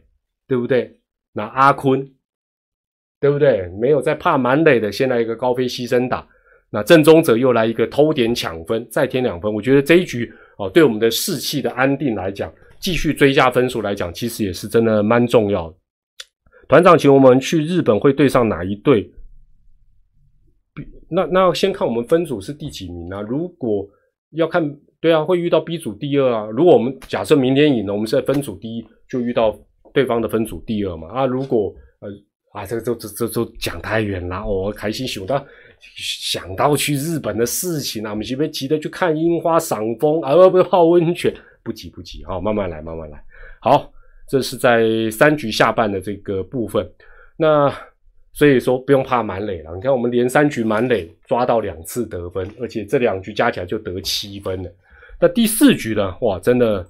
[0.48, 0.98] 对不对？
[1.34, 2.10] 那阿坤，
[3.22, 3.68] 对不对？
[3.80, 6.26] 没有在怕满垒的，先来一个高飞牺牲打，
[6.70, 15.76] 那正宗者又来一个偷点抢分，再添两分，我觉得这一局哦，对我们的士气的安定来讲，继续追加分数来讲，其实也是真的蛮重要的。
[16.68, 19.08] 团长，请我们去日本会对上哪一队？
[21.08, 23.20] 那那要先看我们分组是第几名啊？
[23.20, 23.86] 如果
[24.32, 26.46] 要看，对啊，会遇到 B 组第二啊。
[26.46, 29.56] 如果我们假设明天赢了，我们是在分组第一，就遇到
[29.92, 31.08] 对方的分组第二嘛。
[31.08, 32.08] 啊，如果呃
[32.52, 34.46] 啊，这个都、都、都都讲太远了。
[34.46, 35.46] 我开心想到
[35.96, 43.22] 想到去日本的事情啊，我们这边急着去看樱花赏枫，啊，不泡温泉，不急不急，好，慢慢来，慢慢来，
[43.60, 43.92] 好。
[44.28, 46.90] 这是在三局下半的这个部分，
[47.36, 47.70] 那
[48.32, 49.74] 所以说不用怕满垒了。
[49.74, 54.72] 你看我们连三局满垒抓到两次得分，而且这两局加起来就得七分了。
[55.20, 56.16] 那第四局呢？
[56.22, 56.86] 哇，真的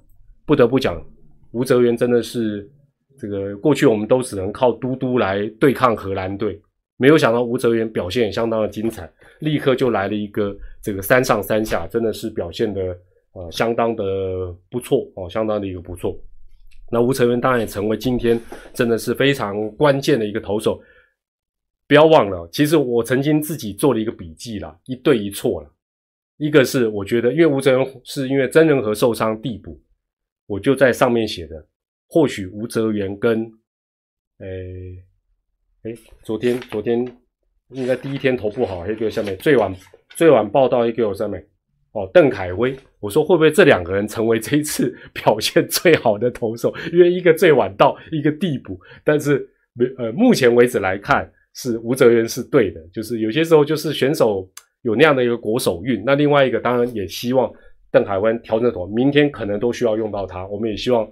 [0.46, 1.04] 不得不讲，
[1.50, 2.70] 吴泽源真的是
[3.18, 6.60] 这个过去我们都只能靠嘟嘟来对抗荷兰队，
[6.96, 12.96] 没有想到吴泽源表现也相当的精彩，立刻就来了一个这个三上三下，真的是表现的
[13.32, 14.04] 呃相当的
[14.70, 16.16] 不错哦，相当的一个不错。
[16.90, 18.38] 那吴成元当然也成为今天
[18.74, 20.80] 真的是非常关键的一个投手。
[21.88, 25.70] 不要忘了，其实我曾经自己做了一个笔记啦，一对一错了。
[26.38, 29.78] 一个是我觉得，因为吴哲源是因为曾仁和受伤递补，
[30.46, 31.66] 我就在上面写的，
[32.12, 33.42] 或许吴哲源跟，
[34.40, 35.02] 诶，
[35.84, 37.02] 诶，昨天昨天
[37.70, 39.74] 应该第一天投不好，一个下面最晚
[40.10, 41.42] 最晚报道一个我上面，
[41.92, 46.70] 哦，邓凯威，我说会不会这两个人成为这一次 表现最好的投手？
[46.92, 51.32] 因为一个最晚到，一个递补，但是没呃，目前为止来看。
[51.54, 54.50] 是吴哲源是对的，就是有些时候就是选手
[54.84, 56.02] 有那样的一个国手运。
[56.02, 57.52] 那另外一个当然也希望
[57.90, 60.46] 邓海湾调整头，明天可能都需要用到他。
[60.46, 61.06] 我们也希望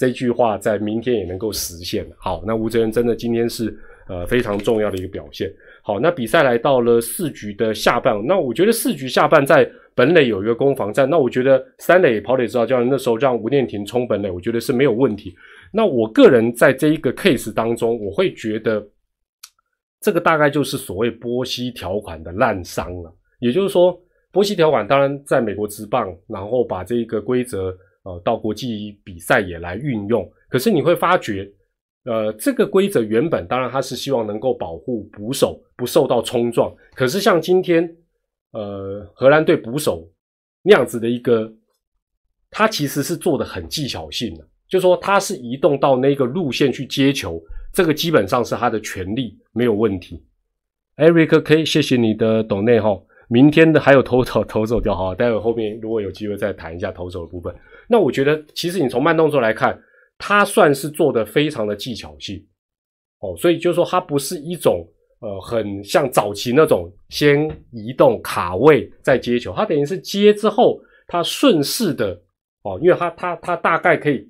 [0.00, 2.06] 这句话在明天也能够实现。
[2.16, 3.76] 好，那吴哲源真的今天是
[4.08, 5.52] 呃非常重要的一个表现。
[5.82, 15.34] 好，那比赛来到了四局的下半，那我觉得四局下半在本垒有一个攻防战，那我觉得三垒跑垒指导教练那时候让吴念庭冲本垒，我觉得是没有问题。
[15.70, 18.82] 那我个人在这一个 case 当中，我会觉得。
[20.02, 23.14] 这个大概就是所谓波西条款的滥觞了。
[23.38, 23.94] 也就是说，
[24.32, 30.30] 波西条款当然在美国职棒，然后把这个规则呃到国际比赛也来运用。
[30.48, 31.50] 可是你会发觉，
[32.04, 36.74] 呃，这个规则原本当然它是希望能够保护捕手不受到冲撞。
[36.94, 37.88] 可是像今天，
[38.52, 40.08] 呃，荷兰队捕手
[40.62, 41.52] 那样子的一个，
[42.50, 47.40] 他其实是做的很技巧性的，就说他是移动到那个路线去接球。
[47.72, 50.24] 这个基本上是他的权利，没有问题。
[50.96, 53.00] Eric K，谢谢你的懂内哈。
[53.28, 57.54] 明天的还有投手投手就好，待会后面如果有机会再谈一下投手的部分。
[57.90, 59.76] 那我觉得，其实你从慢动作来看，
[60.16, 62.40] 他算是做的非常的技巧性
[63.18, 63.36] 哦。
[63.36, 64.86] 所以就是说，他不是一种
[65.18, 72.16] 呃很像早期那种先移动卡位再接球，他等于是接之后，他顺势的
[72.62, 74.24] 哦，因为他他他大概可以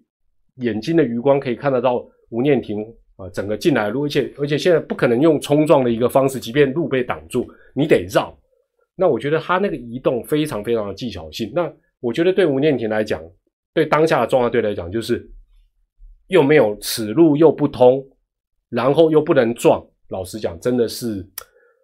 [0.56, 2.78] 眼睛的余光可以看得到吴念庭。
[3.20, 8.34] 啊，整个进来路，而且而且现在不可能用冲撞的一个方式，即便路被挡住，你得绕。
[8.96, 11.52] 那我觉得他那个移动非常非常的技巧性。
[11.54, 11.70] 那
[12.00, 13.22] 我觉得对吴念婷来讲，
[13.72, 15.28] 对当下的中华队来讲，就是
[16.28, 18.04] 又没有此路又不通，
[18.68, 19.84] 然后又不能撞。
[20.08, 21.24] 老实讲，真的是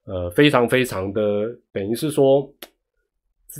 [0.05, 1.21] 呃非常非常的，
[1.73, 2.53] 等于是说，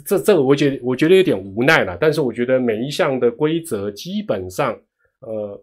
[0.05, 1.97] 这这个我觉得我觉得有点无奈了。
[2.01, 4.77] 但是我觉得每一项的规则基本上，
[5.21, 5.61] 呃，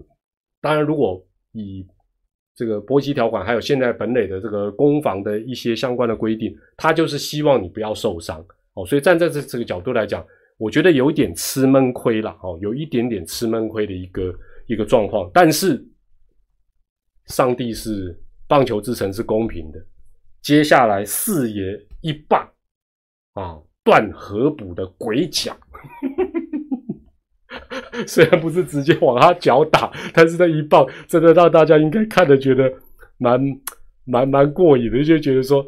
[0.62, 1.22] 当然如果
[1.52, 1.86] 以
[2.56, 8.46] 这个波及条款，还有现在本垒的这个攻防的一些相关的规定，他就是希望你不要受伤
[8.76, 8.86] 哦。
[8.86, 10.26] 所以站在这这个角度来讲，
[10.58, 14.34] 我觉得有点吃闷亏了哦，有一点点吃闷亏的一个
[14.68, 15.30] 一个状况。
[15.34, 15.84] 但是，
[17.28, 19.80] 上帝是棒球之神是公平的，
[20.42, 22.48] 接下来四爷一棒
[23.34, 25.58] 啊，断河补的鬼脚。
[28.08, 32.72] 虽然不是直接往他脚打，但是那一棒真的让大家应该看的觉得
[33.18, 33.40] 蛮
[34.06, 35.66] 蛮蛮过瘾的，就觉得说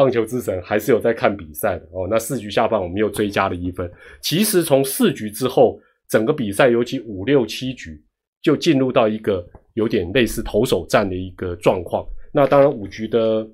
[0.00, 2.08] 棒球之神还是有在看比赛的哦。
[2.08, 3.90] 那四局下半我们又追加了一分。
[4.22, 8.02] 其实从四局之后，整个比赛尤其五六七局
[8.40, 12.02] 就进入到一个有点类似投手战的一个状况。
[12.32, 13.46] 那当然五局的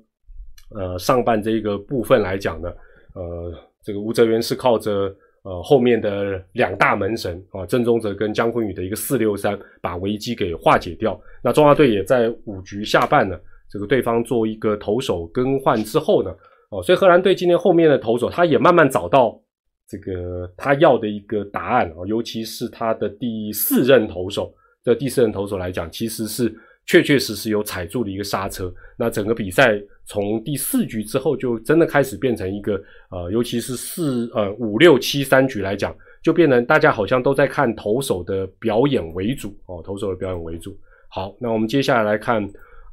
[0.73, 2.69] 呃上半这一个部分来讲呢，
[3.13, 5.13] 呃，这个吴哲源是靠着。
[5.43, 11.17] 呃，后面的两大门神啊，郑宗哲跟姜昆宇的一个四六三，把危机给化解掉。
[11.41, 13.39] 那中华队也在五局下半呢，
[13.71, 16.31] 这个对方做一个投手更换之后呢，
[16.69, 19.39] 哦，所以荷兰队今天后面的投手，他也慢慢找到
[19.87, 24.53] 这个他要的一个答案啊，尤其是他的第四任投手，
[24.83, 26.53] 这第四任投手来讲，其实是。
[26.89, 40.73] 确确实实有踩住的一个刹车，那整个比赛从第四局之后就真的开始变成一个呃，尤其是四呃五六七三局来讲，就变成大家好像都在看投手的表演为主哦，投手的表演为主。
[41.09, 42.41] 好，那我们接下来来看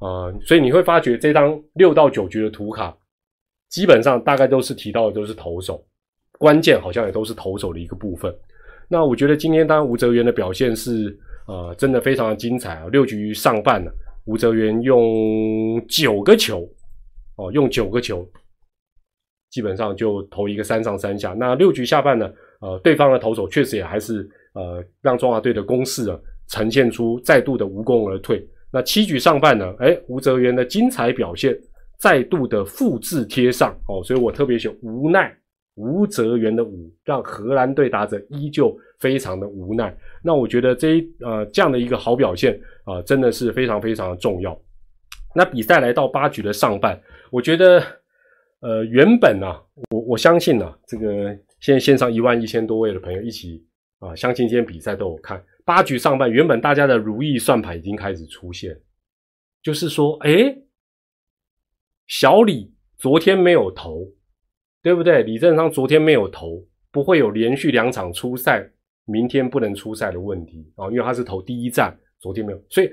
[0.01, 2.97] 呃，所以你会发觉这张六到九局的图卡，
[3.69, 5.85] 基本上大概都是提到的都是投手，
[6.39, 8.35] 关键好像也都是投手的一个部分。
[8.89, 11.19] 那我觉得今天当然吴哲源的表现是。
[11.47, 12.87] 呃，真的非常的精彩啊！
[12.91, 13.91] 六局上半呢，
[14.25, 16.67] 吴哲源用九个球，
[17.37, 18.27] 哦，用九个球，
[19.51, 21.35] 基本上就投一个三上三下。
[21.35, 28.43] 那六局下半呢，呃，对方的投手确实也还是呃，让中华队的攻势啊，呈现出再度的无功而退。
[28.75, 31.57] 那七局上半呢，哎，吴泽源的精彩表现
[31.97, 35.33] 再度的复制贴上哦，所以我特别写无奈。
[35.77, 39.97] 吴泽源的五让荷兰队打者依旧非常的无奈。
[40.25, 44.61] 那我觉得这一呃这样的一个好表现啊，真的是非常非常的重要。
[45.37, 47.81] 那比赛来到八局的上半，我觉得
[48.61, 49.47] 呃原本呢，
[49.91, 53.65] 我我相信呢，这个现在线上一万一千多位的朋友一起
[54.01, 55.41] 啊，相信今天比赛都有看。
[55.65, 58.79] 八局上半，原本大家的如意算盘已经开始出现，
[59.63, 60.57] 就是说，哎，
[62.07, 64.07] 小李昨天没有投，
[64.83, 65.23] 对不对？
[65.23, 68.71] 李正昌昨天没有投，不会有连续两场出赛，
[69.07, 72.91] 明天不能出赛的问题啊，因为他是投第一站，昨天没有，所以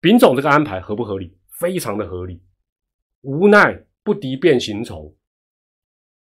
[0.00, 1.36] 丙总这个安排合不合理？
[1.58, 2.42] 非常的合理。
[3.20, 5.14] 无奈不敌变形虫，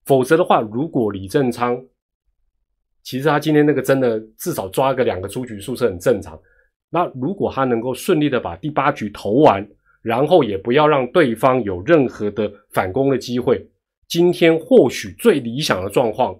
[0.05, 1.83] 否则的话，如果李正昌，
[3.07, 6.37] 其实他今天那个真的至少抓个两个出局数是很正常。
[6.89, 9.65] 那如果他能够顺利的把第八局投完，
[10.01, 13.65] 然后也不要让对方有任何的反攻的机会，
[14.09, 16.37] 今天或许最理想的状况，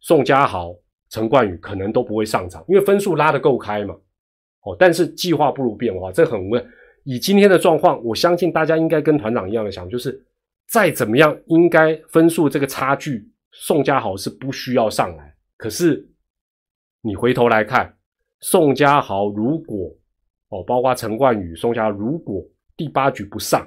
[0.00, 0.74] 宋家豪、
[1.08, 3.94] 陈冠宇可能都不会上场，因为分数拉得够开嘛。
[4.62, 6.66] 哦，但是计划不如变化，这很问。
[7.04, 10.20] 以今天的状况，我相信大家应该跟团长一样的想，就是
[10.68, 15.35] 再怎么样，应该分数这个差距，宋家豪是不需要上来。
[15.56, 16.08] 可是
[17.00, 17.92] 你回头来看。
[18.40, 19.90] 宋家豪如果
[20.50, 23.66] 哦，包括陈冠宇、宋家如果第八局不上，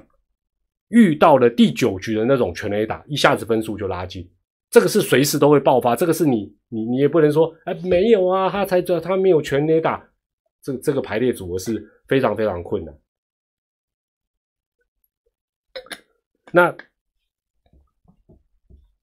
[0.88, 4.30] 遇到了第九局的那种全垒打，一下子分数就拉近，
[4.70, 5.96] 这个是随时都会爆发。
[5.96, 10.08] 这个是你你你也不能说哎没有啊，他才他没有全垒打，
[10.62, 12.96] 这这个排列组合是非常非常困难。
[16.52, 16.74] 那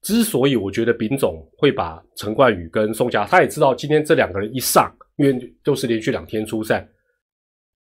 [0.08, 4.90] 之所以我觉得丙总会把陈冠宇跟宋佳，他也知道今天这两个人一上。
[5.18, 6.88] 因为都是连续两天出赛，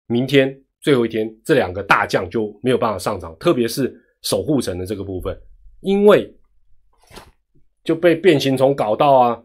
[0.08, 5.40] 明天最后一天，这两个大将就没有办法上场，特别是守护神的这个部分，
[5.82, 6.36] 因为
[7.84, 9.40] 就被变形虫搞到啊。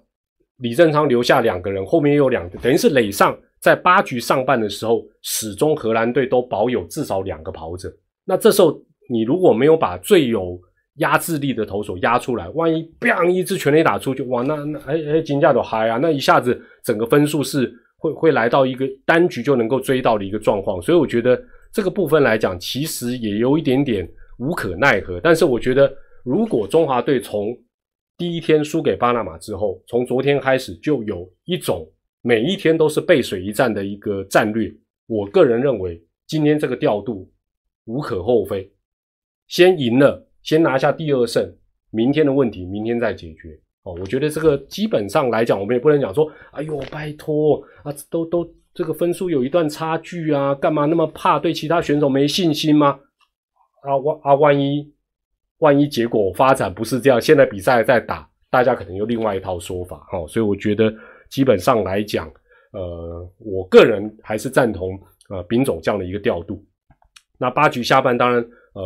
[0.57, 7.95] 李正昌留下两个人，后面又有两个，等于是垒上在八局上半的时候，始终荷兰队都保有至少两个跑者。
[8.25, 10.59] 那这时候你如果没有把最有
[10.97, 17.73] 压制力的投手压出来，万一 bang 一支全垒打出去，哇，那那哎哎金价都嗨啊，那一下子整个分数是。
[18.03, 21.41] 会会来到一个单局就能够追到的一个状况，所以我觉得
[21.73, 24.05] 这个部分来讲，其实也有一点点
[24.41, 25.21] 无可奈何。
[25.21, 25.89] 但是我觉得，
[26.25, 27.57] 如果中华队从
[28.19, 31.89] 第一天输给巴拿马之后，从昨天开始就有一种
[32.23, 34.69] 每一天都是背水一战的一个战略，
[35.07, 37.31] 我个人认为今天这个调度
[37.85, 38.69] 无可厚非，
[39.47, 41.55] 先赢了，先拿下第二胜，
[41.91, 43.59] 明天的问题明天再解决。
[43.85, 53.01] 哦，我觉得这个基本上来讲，我们也不能讲说，哎呦，拜托啊，都都这个分数有一段差距啊，干嘛那么怕对其他选手没信心吗？
[53.83, 54.89] 啊万啊，万一
[55.59, 60.25] 万一结果发展不是这样，现在比赛在打，大家可能有另外一套说法哈。
[60.29, 60.95] 所以我觉得
[61.29, 62.33] 基本上来讲，
[62.73, 64.97] 呃，我个人还是赞同
[65.29, 66.65] 呃丙总这样的一个调度。
[67.37, 68.41] 那八局下半，当然
[68.75, 68.83] 呃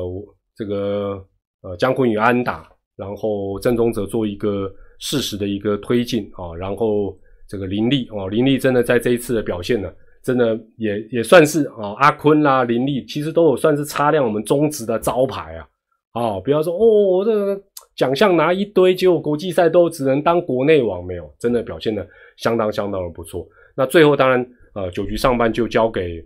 [0.55, 1.23] 这个
[1.67, 4.73] 呃姜昆与安打，然后郑宗泽做一个。
[4.99, 7.15] 事实的一个推进啊，然后
[7.47, 15.69] 这个林立哦，林立真的在这一次的表现呢，真的也也算是啊，阿坤啦，林立其实都有算是擦亮我们中职的招牌啊，
[16.13, 17.63] 啊，不要说哦，我这个
[17.95, 23.47] 奖项拿一堆，结果国际赛都只能当国内王，没有，真的表现的相当相当的不错。
[23.77, 26.25] 那最后当然呃，九局上半就交给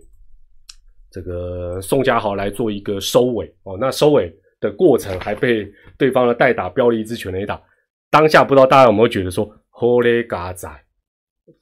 [1.11, 7.61] 这个宋家豪来做一个收尾哦，那收尾的过程还被对方的代打标了一支全垒打。
[8.09, 10.69] 当下不知道大家有没有觉得说，Holy God 仔，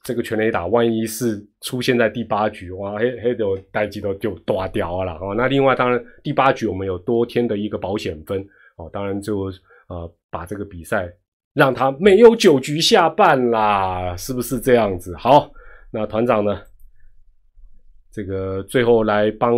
[0.04, 5.34] 这个全垒打万一是出现在第八局，哇，黑黑的待机都就断掉了哦。
[5.36, 8.44] 那另外当然第八局我们有多天的一个保险分
[8.76, 9.50] 哦，当然就
[9.88, 11.08] 呃把这个比赛
[11.54, 15.16] 让他没有九局下半啦，是不是这样子？
[15.16, 15.50] 好，
[15.92, 16.60] 那团长呢，
[18.12, 19.54] 这个最后来帮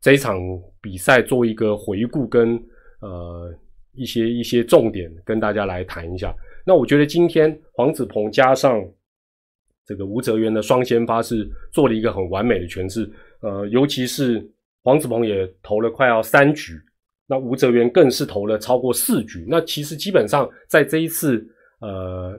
[0.00, 0.38] 这场
[0.80, 2.62] 比赛做一个回顾跟
[3.04, 3.54] 呃。
[3.96, 6.34] 一些一些重点跟大家来谈一下。
[6.66, 8.84] 那我觉得今天黄子鹏加上
[9.86, 13.08] 这个吴泽源的双先发是做了一个很完美的诠释。
[13.38, 14.44] 呃，尤其是
[14.82, 16.72] 黄子鹏也投了快要三局，
[17.28, 19.46] 那吴泽源更是投了超过四局。
[19.48, 21.46] 那其实基本上在这一次
[21.78, 22.36] 呃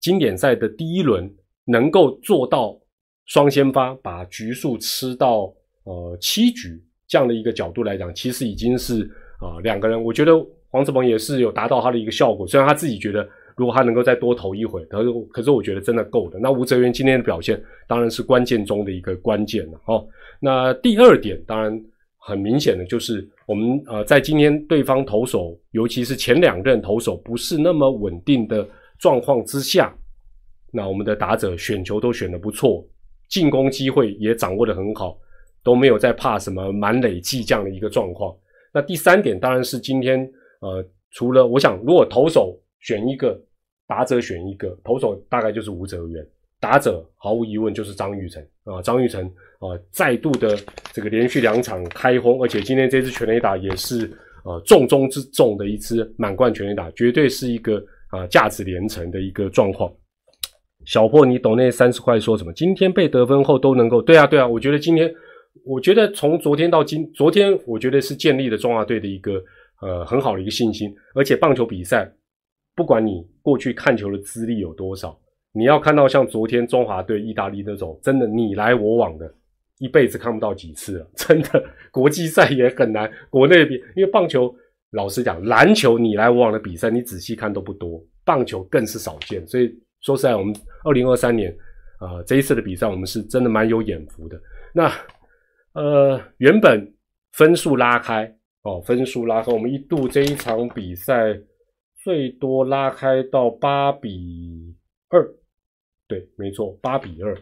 [0.00, 1.28] 经典赛的第一轮
[1.64, 2.80] 能够做到
[3.26, 5.52] 双先发，把局数吃到
[5.82, 10.32] 呃七局这样的一个角度来讲，其实已经是啊两个人，我觉得。
[10.74, 13.24] 黄子鹏也是有达到他的一个效果，虽然他自己觉得
[13.54, 16.38] 如果他能够再多投一回，可是可是我觉得真的够的。
[16.40, 20.04] 那吴哲源今天的表现当然是关键中的一个关键了哦。
[20.40, 21.80] 那第二点当然
[22.18, 28.68] 很明显的就是我们呃在今天对方投手，尤其是前两任投手不是那么稳定的
[28.98, 29.96] 状况之下，
[30.72, 32.84] 那我们的打者选球都选的不错，
[33.28, 35.16] 进攻机会也掌握的很好，
[35.62, 38.34] 都没有在怕什么满垒计这样的一个状况。
[38.74, 40.30] 那第三点当然是今天。
[40.60, 43.38] 呃，除了我想，如果投手选一个，
[43.86, 46.26] 打者选一个，投手大概就是吴哲源，
[46.58, 48.80] 打者毫无疑问就是张玉成啊。
[48.80, 49.22] 张玉成
[49.58, 50.56] 啊，再度的
[50.94, 54.10] 这个连续两场开轰，而且今天这支全垒打也是
[54.42, 59.92] 呃重中之重的一支满贯全垒打，绝对是一个啊价值连城的一个状况。
[60.86, 62.50] 小破，你懂那三十块说什么？
[62.54, 65.14] 今天被得分后都能够对啊对啊，我觉得今天，
[65.64, 69.42] 我觉得从昨天到今，昨天我觉得是建立了中华队的一个
[69.80, 72.10] 呃很好的一个信心，而且棒球比赛，
[72.74, 75.18] 不管你过去看球的资历有多少，
[75.52, 79.32] 你要看到像昨天中华队意大利那种真的你来我往的，
[79.78, 84.54] 一辈子看不到几次了， 真的国际赛也很难，国内比因为棒球
[84.90, 89.72] 老实讲，篮球你来我往的比赛你仔细看都不多，棒球更是少见，所以。
[90.04, 91.50] 说实在，我们二零二三年，
[91.98, 94.38] 啊，这一次的比赛，我们是真的蛮有眼福的。
[94.74, 94.92] 那，
[95.74, 96.94] 呃，原本
[97.32, 101.36] 分数拉开，哦，分数拉开，我们一度这一场比赛
[102.02, 104.72] 最多拉开到八比
[105.08, 105.28] 二，
[106.06, 107.36] 对，没错，八比二。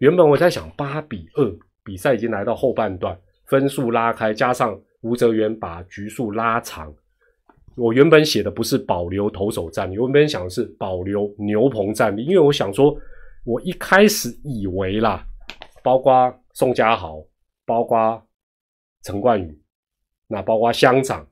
[0.00, 6.94] 原本我在想，八比二，比赛已经来到后半段，分数拉开，加上吴泽元把局数拉长。
[7.74, 12.94] 我原本写的不是保留投手战力，我原本想的是保留牛棚战力，因为我想说，
[13.46, 15.24] 我一开始以为啦，
[15.82, 16.12] 包括
[16.52, 17.22] 宋家豪，
[17.68, 18.20] 包括
[19.02, 19.60] 陈冠宇，
[20.26, 21.24] 那包括乡长，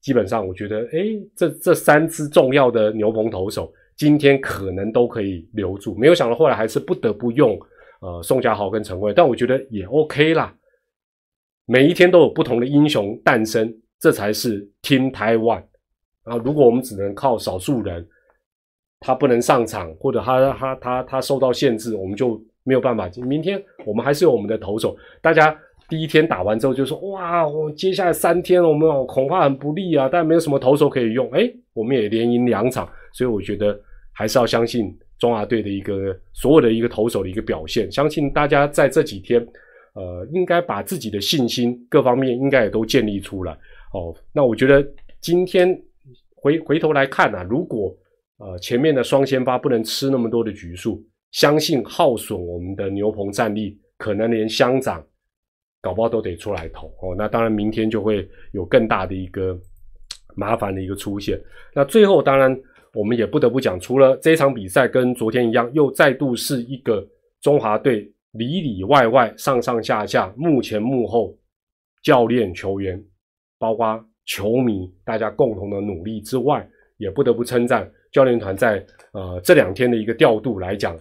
[0.00, 0.98] 基本上我觉得，哎，
[1.36, 7.56] 这这三支重要的牛棚投手，今天可能都可以留住，没有想到后来还是不得不用
[8.00, 10.52] 呃宋家豪跟陈冠，但我觉得也 OK 啦，
[11.64, 13.72] 每一天都有不同的英雄诞生。
[13.98, 15.58] 这才是听台湾
[16.24, 16.36] 啊！
[16.44, 18.06] 如果我们只能靠少数人，
[19.00, 23.08] 他不能上场，或者他他他他受到限制，我们就没有办法。
[23.26, 24.94] 明天我们还是有我们的投手。
[25.22, 25.56] 大家
[25.88, 31.30] 第一天打完之后就说：“哇，我接下来三天我们恐怕很不利啊！”但没有什么投手可以用。
[31.30, 33.78] 哎，我们也连赢两场，所以我觉得
[34.12, 37.90] 还是要相信中华队的一个所有的一个投手的一个表现。
[37.92, 39.40] 相信大家在这几天，
[39.94, 43.52] 呃，应该把自己的信心各方面应该也都建立出来。
[43.94, 44.84] 哦，那我觉得
[45.20, 45.80] 今天
[46.34, 47.94] 回回头来看啊，如果
[48.38, 51.00] 呃前面的双先发不能吃那么多的局数，
[51.32, 55.04] 相信耗损我们的牛棚战力，可能连乡长
[55.80, 57.14] 搞不好都得出来投哦。
[57.16, 59.58] 那当然明天就会有更大的一个
[60.34, 61.40] 麻烦的一个出现。
[61.74, 62.58] 那最后当然
[62.94, 67.06] 我们也不得不讲，除了这场比赛跟昨天一样，又再度是一个
[67.40, 71.36] 中华队里里外外上上下下幕前幕后
[72.02, 73.02] 教练球员。
[73.58, 76.68] 包括球迷大家共同的努力之外，
[76.98, 80.94] 也不得不称赞教练团在呃这两天的一个调度来讲，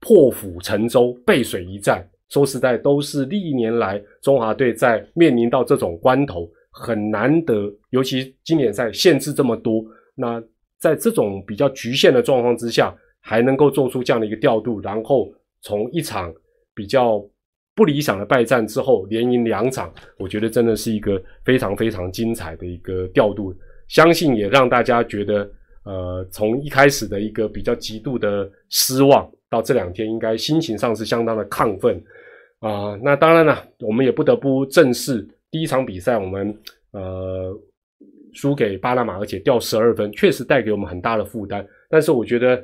[0.00, 2.08] 破釜沉舟、背水一战。
[2.28, 9.84] 说实在，都是历年来中华队在面临到这种关头很难得，尤其经典赛限制这么多，
[10.14, 10.42] 那
[10.78, 16.34] 在这种比较局限的状况之下，还能够做出这样的一个调度，然后从一场
[16.74, 17.24] 比较。
[17.76, 23.54] 不理想的败战之后，连赢两场，我觉得真的是一个非常非常精彩的一个调度，
[23.86, 25.46] 相信也让大家觉得，
[25.86, 32.02] 呃，从一开始的一个比较极度的失望，到这两天应该心情上是相当的亢奋
[32.58, 32.98] 啊。
[33.00, 36.52] 那当然了，我们也不得不正视第一场比赛，我们
[36.90, 37.56] 呃
[38.32, 41.64] 输给巴拿马，而且掉十二分，确实带给我们很大的负担。
[41.88, 42.56] 但是我觉得，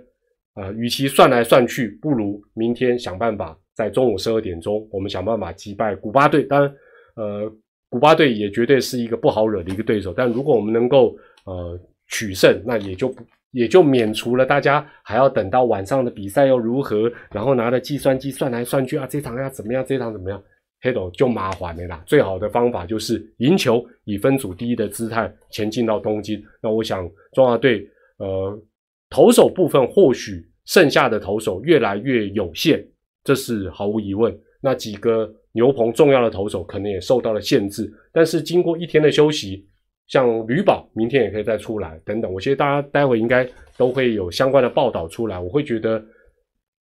[0.54, 3.56] 啊，与其算来算去，不如明天想办法。
[3.74, 6.42] 在中午十二点钟，我们想办法击败古巴队。
[6.42, 6.74] 当然，
[7.16, 7.50] 呃，
[7.88, 10.12] 古巴队也绝对是一个不好惹的一个对手。
[10.14, 11.16] 但如果我们能够
[11.46, 11.80] 呃
[12.12, 20.40] 取胜，那也就不也就免除了大家还要等到晚上的比赛又如何，然后拿着计算机算来算去啊，这场要怎么样，这场怎么样，
[20.82, 22.02] 黑斗就麻烦了啦。
[22.06, 26.42] 最好的方法就是赢球，以分组第一的姿态前进到东京。
[26.62, 27.86] 那我想，中华队
[28.18, 28.62] 呃
[29.10, 32.86] 投手部分或许剩下的投手越来越有限。
[33.24, 34.38] 这是毫无疑问。
[34.60, 39.66] 那几个牛棚重要的投手可能也受到了限制，但是经过一天的休息，
[40.08, 42.32] 像吕宝明天也可以再出来等等。
[42.32, 45.38] 我觉得大家待会应该都会有相关的报道出来。
[45.38, 46.02] 我会觉得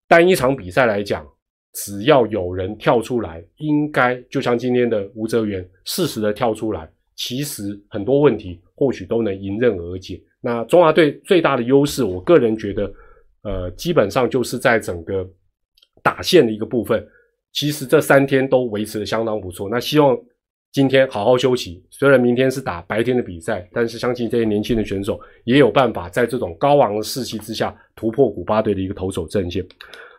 [0.07, 1.25] 单一场比赛来讲，
[1.73, 10.21] 只要有人跳出来，应该就像今天的吴哲源适时的跳出来，其实很多问题或许都能迎刃而解。
[10.41, 12.91] 那中华队最大的优势，我个人觉得，
[13.43, 15.27] 呃，基本上就是在整个。
[16.03, 17.07] 打线的一个部分，
[17.53, 19.69] 其实这三天都维持的相当不错。
[19.69, 20.17] 那希望
[20.71, 21.83] 今天好好休息。
[21.89, 29.65] 虽然明天是打白天的比赛，但是相信这些年轻的选手也有办法在这种高昂的士气之下突破古巴队的一个投手阵线。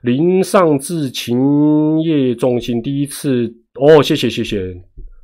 [0.02, 4.74] 林上至勤业中心第一次哦，谢谢谢谢，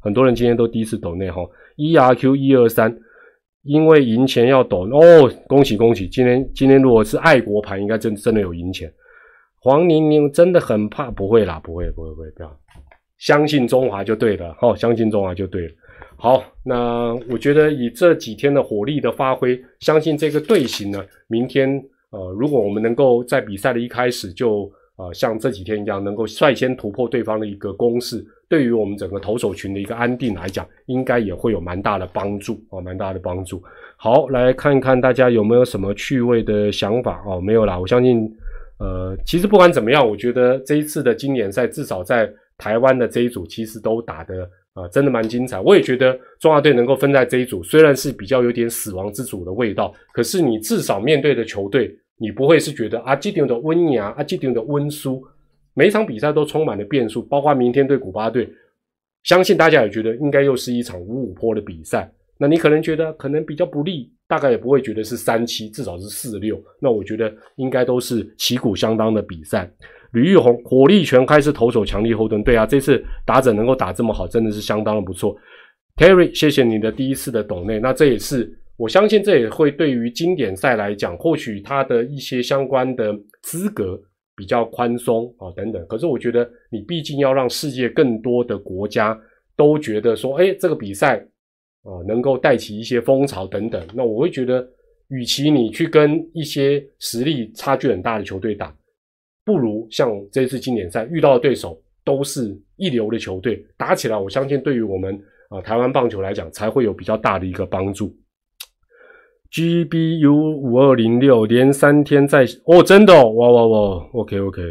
[0.01, 1.43] 很多人今天都第一次抖内哈。
[1.77, 2.97] E R Q 一二三，
[3.63, 6.09] 因为赢钱要抖哦，恭喜恭喜！
[6.09, 8.91] 今天今天如果是爱国盘，应该真真的有赢钱。
[9.61, 12.49] 黄宁宁真的很怕，不会啦，不会，不会，不会，不要
[13.19, 15.75] 相信中华就对了，哦，相信中华就对了。
[16.17, 33.63] 好，那我觉得以这几天的火力的发挥，相信这个队形呢，明天呃，如果我们能够在比赛的一开始就呃像这几天一样，能够率先突破对方的一个攻势，对于我们整个投手群的一个安定来讲，应该也会有蛮大的帮助哦，蛮大的帮助。
[33.97, 37.41] 好，来看一看大家有没有什么趣味的想法哦？
[37.41, 38.29] 没有啦，我相信
[38.79, 42.29] 呃，其实不管怎么样，我觉得这一次的经典赛至少在
[42.59, 44.47] 台湾的这一组其实都打得。
[44.75, 45.59] 啊，真的蛮精彩。
[45.59, 55.21] 我也觉得中华队能够分在这一组，虽然是比较有点死亡之组的味道，可是你至少面对的球队，你不会是觉得阿基丁的温牙、阿基丁的温苏，
[55.75, 58.49] 每一场比赛都充满了变数，包括明天对古巴队，
[59.25, 62.09] 相信大家也觉得应该又是一场五五坡的比赛。
[62.39, 66.63] 那你可能觉得可能比较不利，大概也不会觉得是三七，至少是四六。
[66.81, 69.69] 那我觉得应该都是旗鼓相当的比赛。
[70.13, 72.43] 吕玉红火力全开，是投手强力后盾。
[72.43, 75.37] 对啊，这次打者能够打这么好，真的是相当的不错。
[75.97, 77.81] Terry，谢谢你的第一次的懂内。
[77.81, 84.01] 那这也是我相信，这也会对于经典赛来讲，或许他的一些相关的资格
[84.37, 85.85] 比较宽松啊等等。
[85.89, 89.19] 可是我觉得，你毕竟要让世界更多的国家
[89.57, 91.17] 都觉得说，哎，这个比赛
[91.83, 93.85] 啊能够带起一些风潮等等。
[93.93, 94.65] 那我会觉得，
[95.09, 98.73] 与其你去跟一些实力差距很大的球队打。
[99.49, 105.19] 不如像这次经典赛遇到的对手都是一流的球队，打起来，我相信对于我们
[105.49, 108.15] 啊台湾棒球来讲，才会有比较大的一个帮助。
[109.51, 114.63] GBU 五二零六连三天在哦，真的哦哇哇哇，OK OK。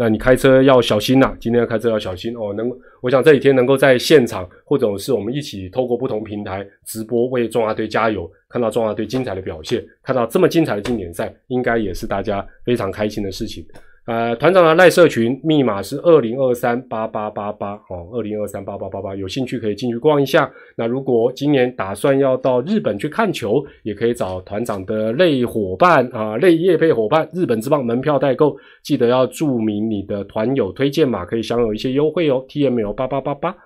[0.00, 1.36] 那你开车要小心呐！
[1.38, 2.54] 今天开车要小心哦。
[2.54, 2.72] 能，
[3.02, 13.62] 我想这几天能够在现场，或者是我们一起透过不同平台直播为中华队加油，看到中华队精彩的表现，看到这么精彩的经典赛，应该也是大家非常开心的事情。
[14.10, 20.50] 呃，团长的赖社群密码是二零二三八八八八哦，二零二三八八八八，有兴趣可以进去逛一下。
[20.74, 32.44] 那如果今年打算要到日本去看球，也可以找团长的类伙伴啊，类业配伙伴，日本之棒门票代购，记得要注明你的团友推荐码，可以享有一些优惠哦。
[32.48, 33.56] T M L 八八八八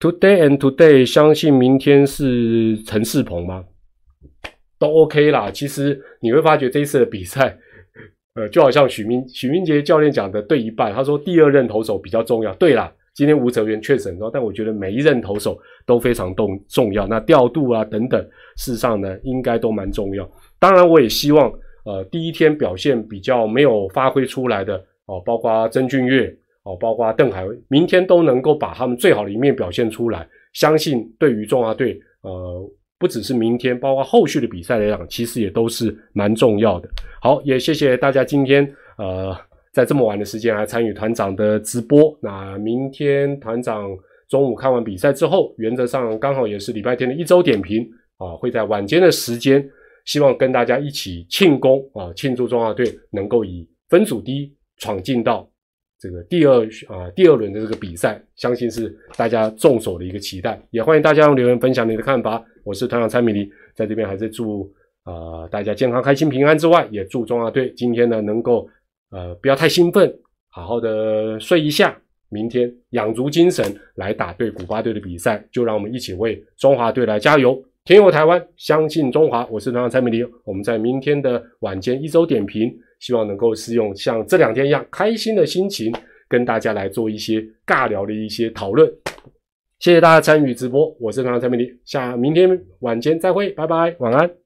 [0.00, 3.62] ，Today and Today，相信明天是陈世鹏吗？
[4.80, 5.52] 都 OK 啦。
[5.52, 7.56] 其实你会发觉这一次的比赛。
[8.34, 12.54] 呃，就好像许明许明杰教练讲的对一半，他说第二任投手比较重要。
[12.54, 17.06] 对啦，今天吴哲源确诊了，但我觉得每一任投手都非常重重要。
[17.06, 18.18] 那调度啊等等，
[18.56, 20.26] 事实上呢，应该都蛮重要。
[20.58, 21.52] 当然，我也希望
[21.84, 30.26] 呃第一天表现比较没有发挥出来的哦，包括曾俊岳哦，包括邓海，明天都能够把他们最好的一面表现出来。
[30.54, 32.66] 相信对于中华队呃。
[33.02, 36.88] 不只是明天，包括后续的比赛来讲，其实也都是蛮重要的。
[37.20, 38.64] 好，也谢谢大家今天
[38.96, 39.36] 呃
[39.72, 42.16] 在这么晚的时间来参与团长的直播。
[42.22, 43.90] 那明天团长
[44.28, 47.84] 中午看完比赛之后，原则上刚好也是礼拜天的一周点评
[48.18, 49.68] 啊，会在晚间的时间，
[50.04, 55.51] 希望跟大家一起庆功啊，庆祝中华队能够以分组第一闯进到。
[56.02, 62.44] 这个第二啊，第二轮的这个比赛，相信是大家众所的一个期待，也欢迎大家用留言分享你的看法。
[62.64, 64.68] 我是团长蔡米尼，在这边还是祝
[65.04, 68.68] 啊大家健康、开心、平安之外，也祝中华队今天呢能够
[69.12, 70.12] 呃不要太兴奋，
[70.48, 71.96] 好好的睡一下，
[72.30, 75.46] 明天养足精神来打对古巴队的比赛。
[75.52, 77.62] 就让我们一起为中华队来加油！
[77.84, 79.44] 天佑台湾，相信中华。
[79.50, 82.72] 我是团长蔡美玲，我们在明天的晚间一周点评。
[83.00, 85.92] 希望能够是用像这两天一样开心的心情，
[86.28, 88.88] 跟大家来做一些尬聊的一些讨论。
[89.80, 94.41] 谢谢大家参与直播，我是团长蔡美玲，下明天晚间再会，拜拜，晚安。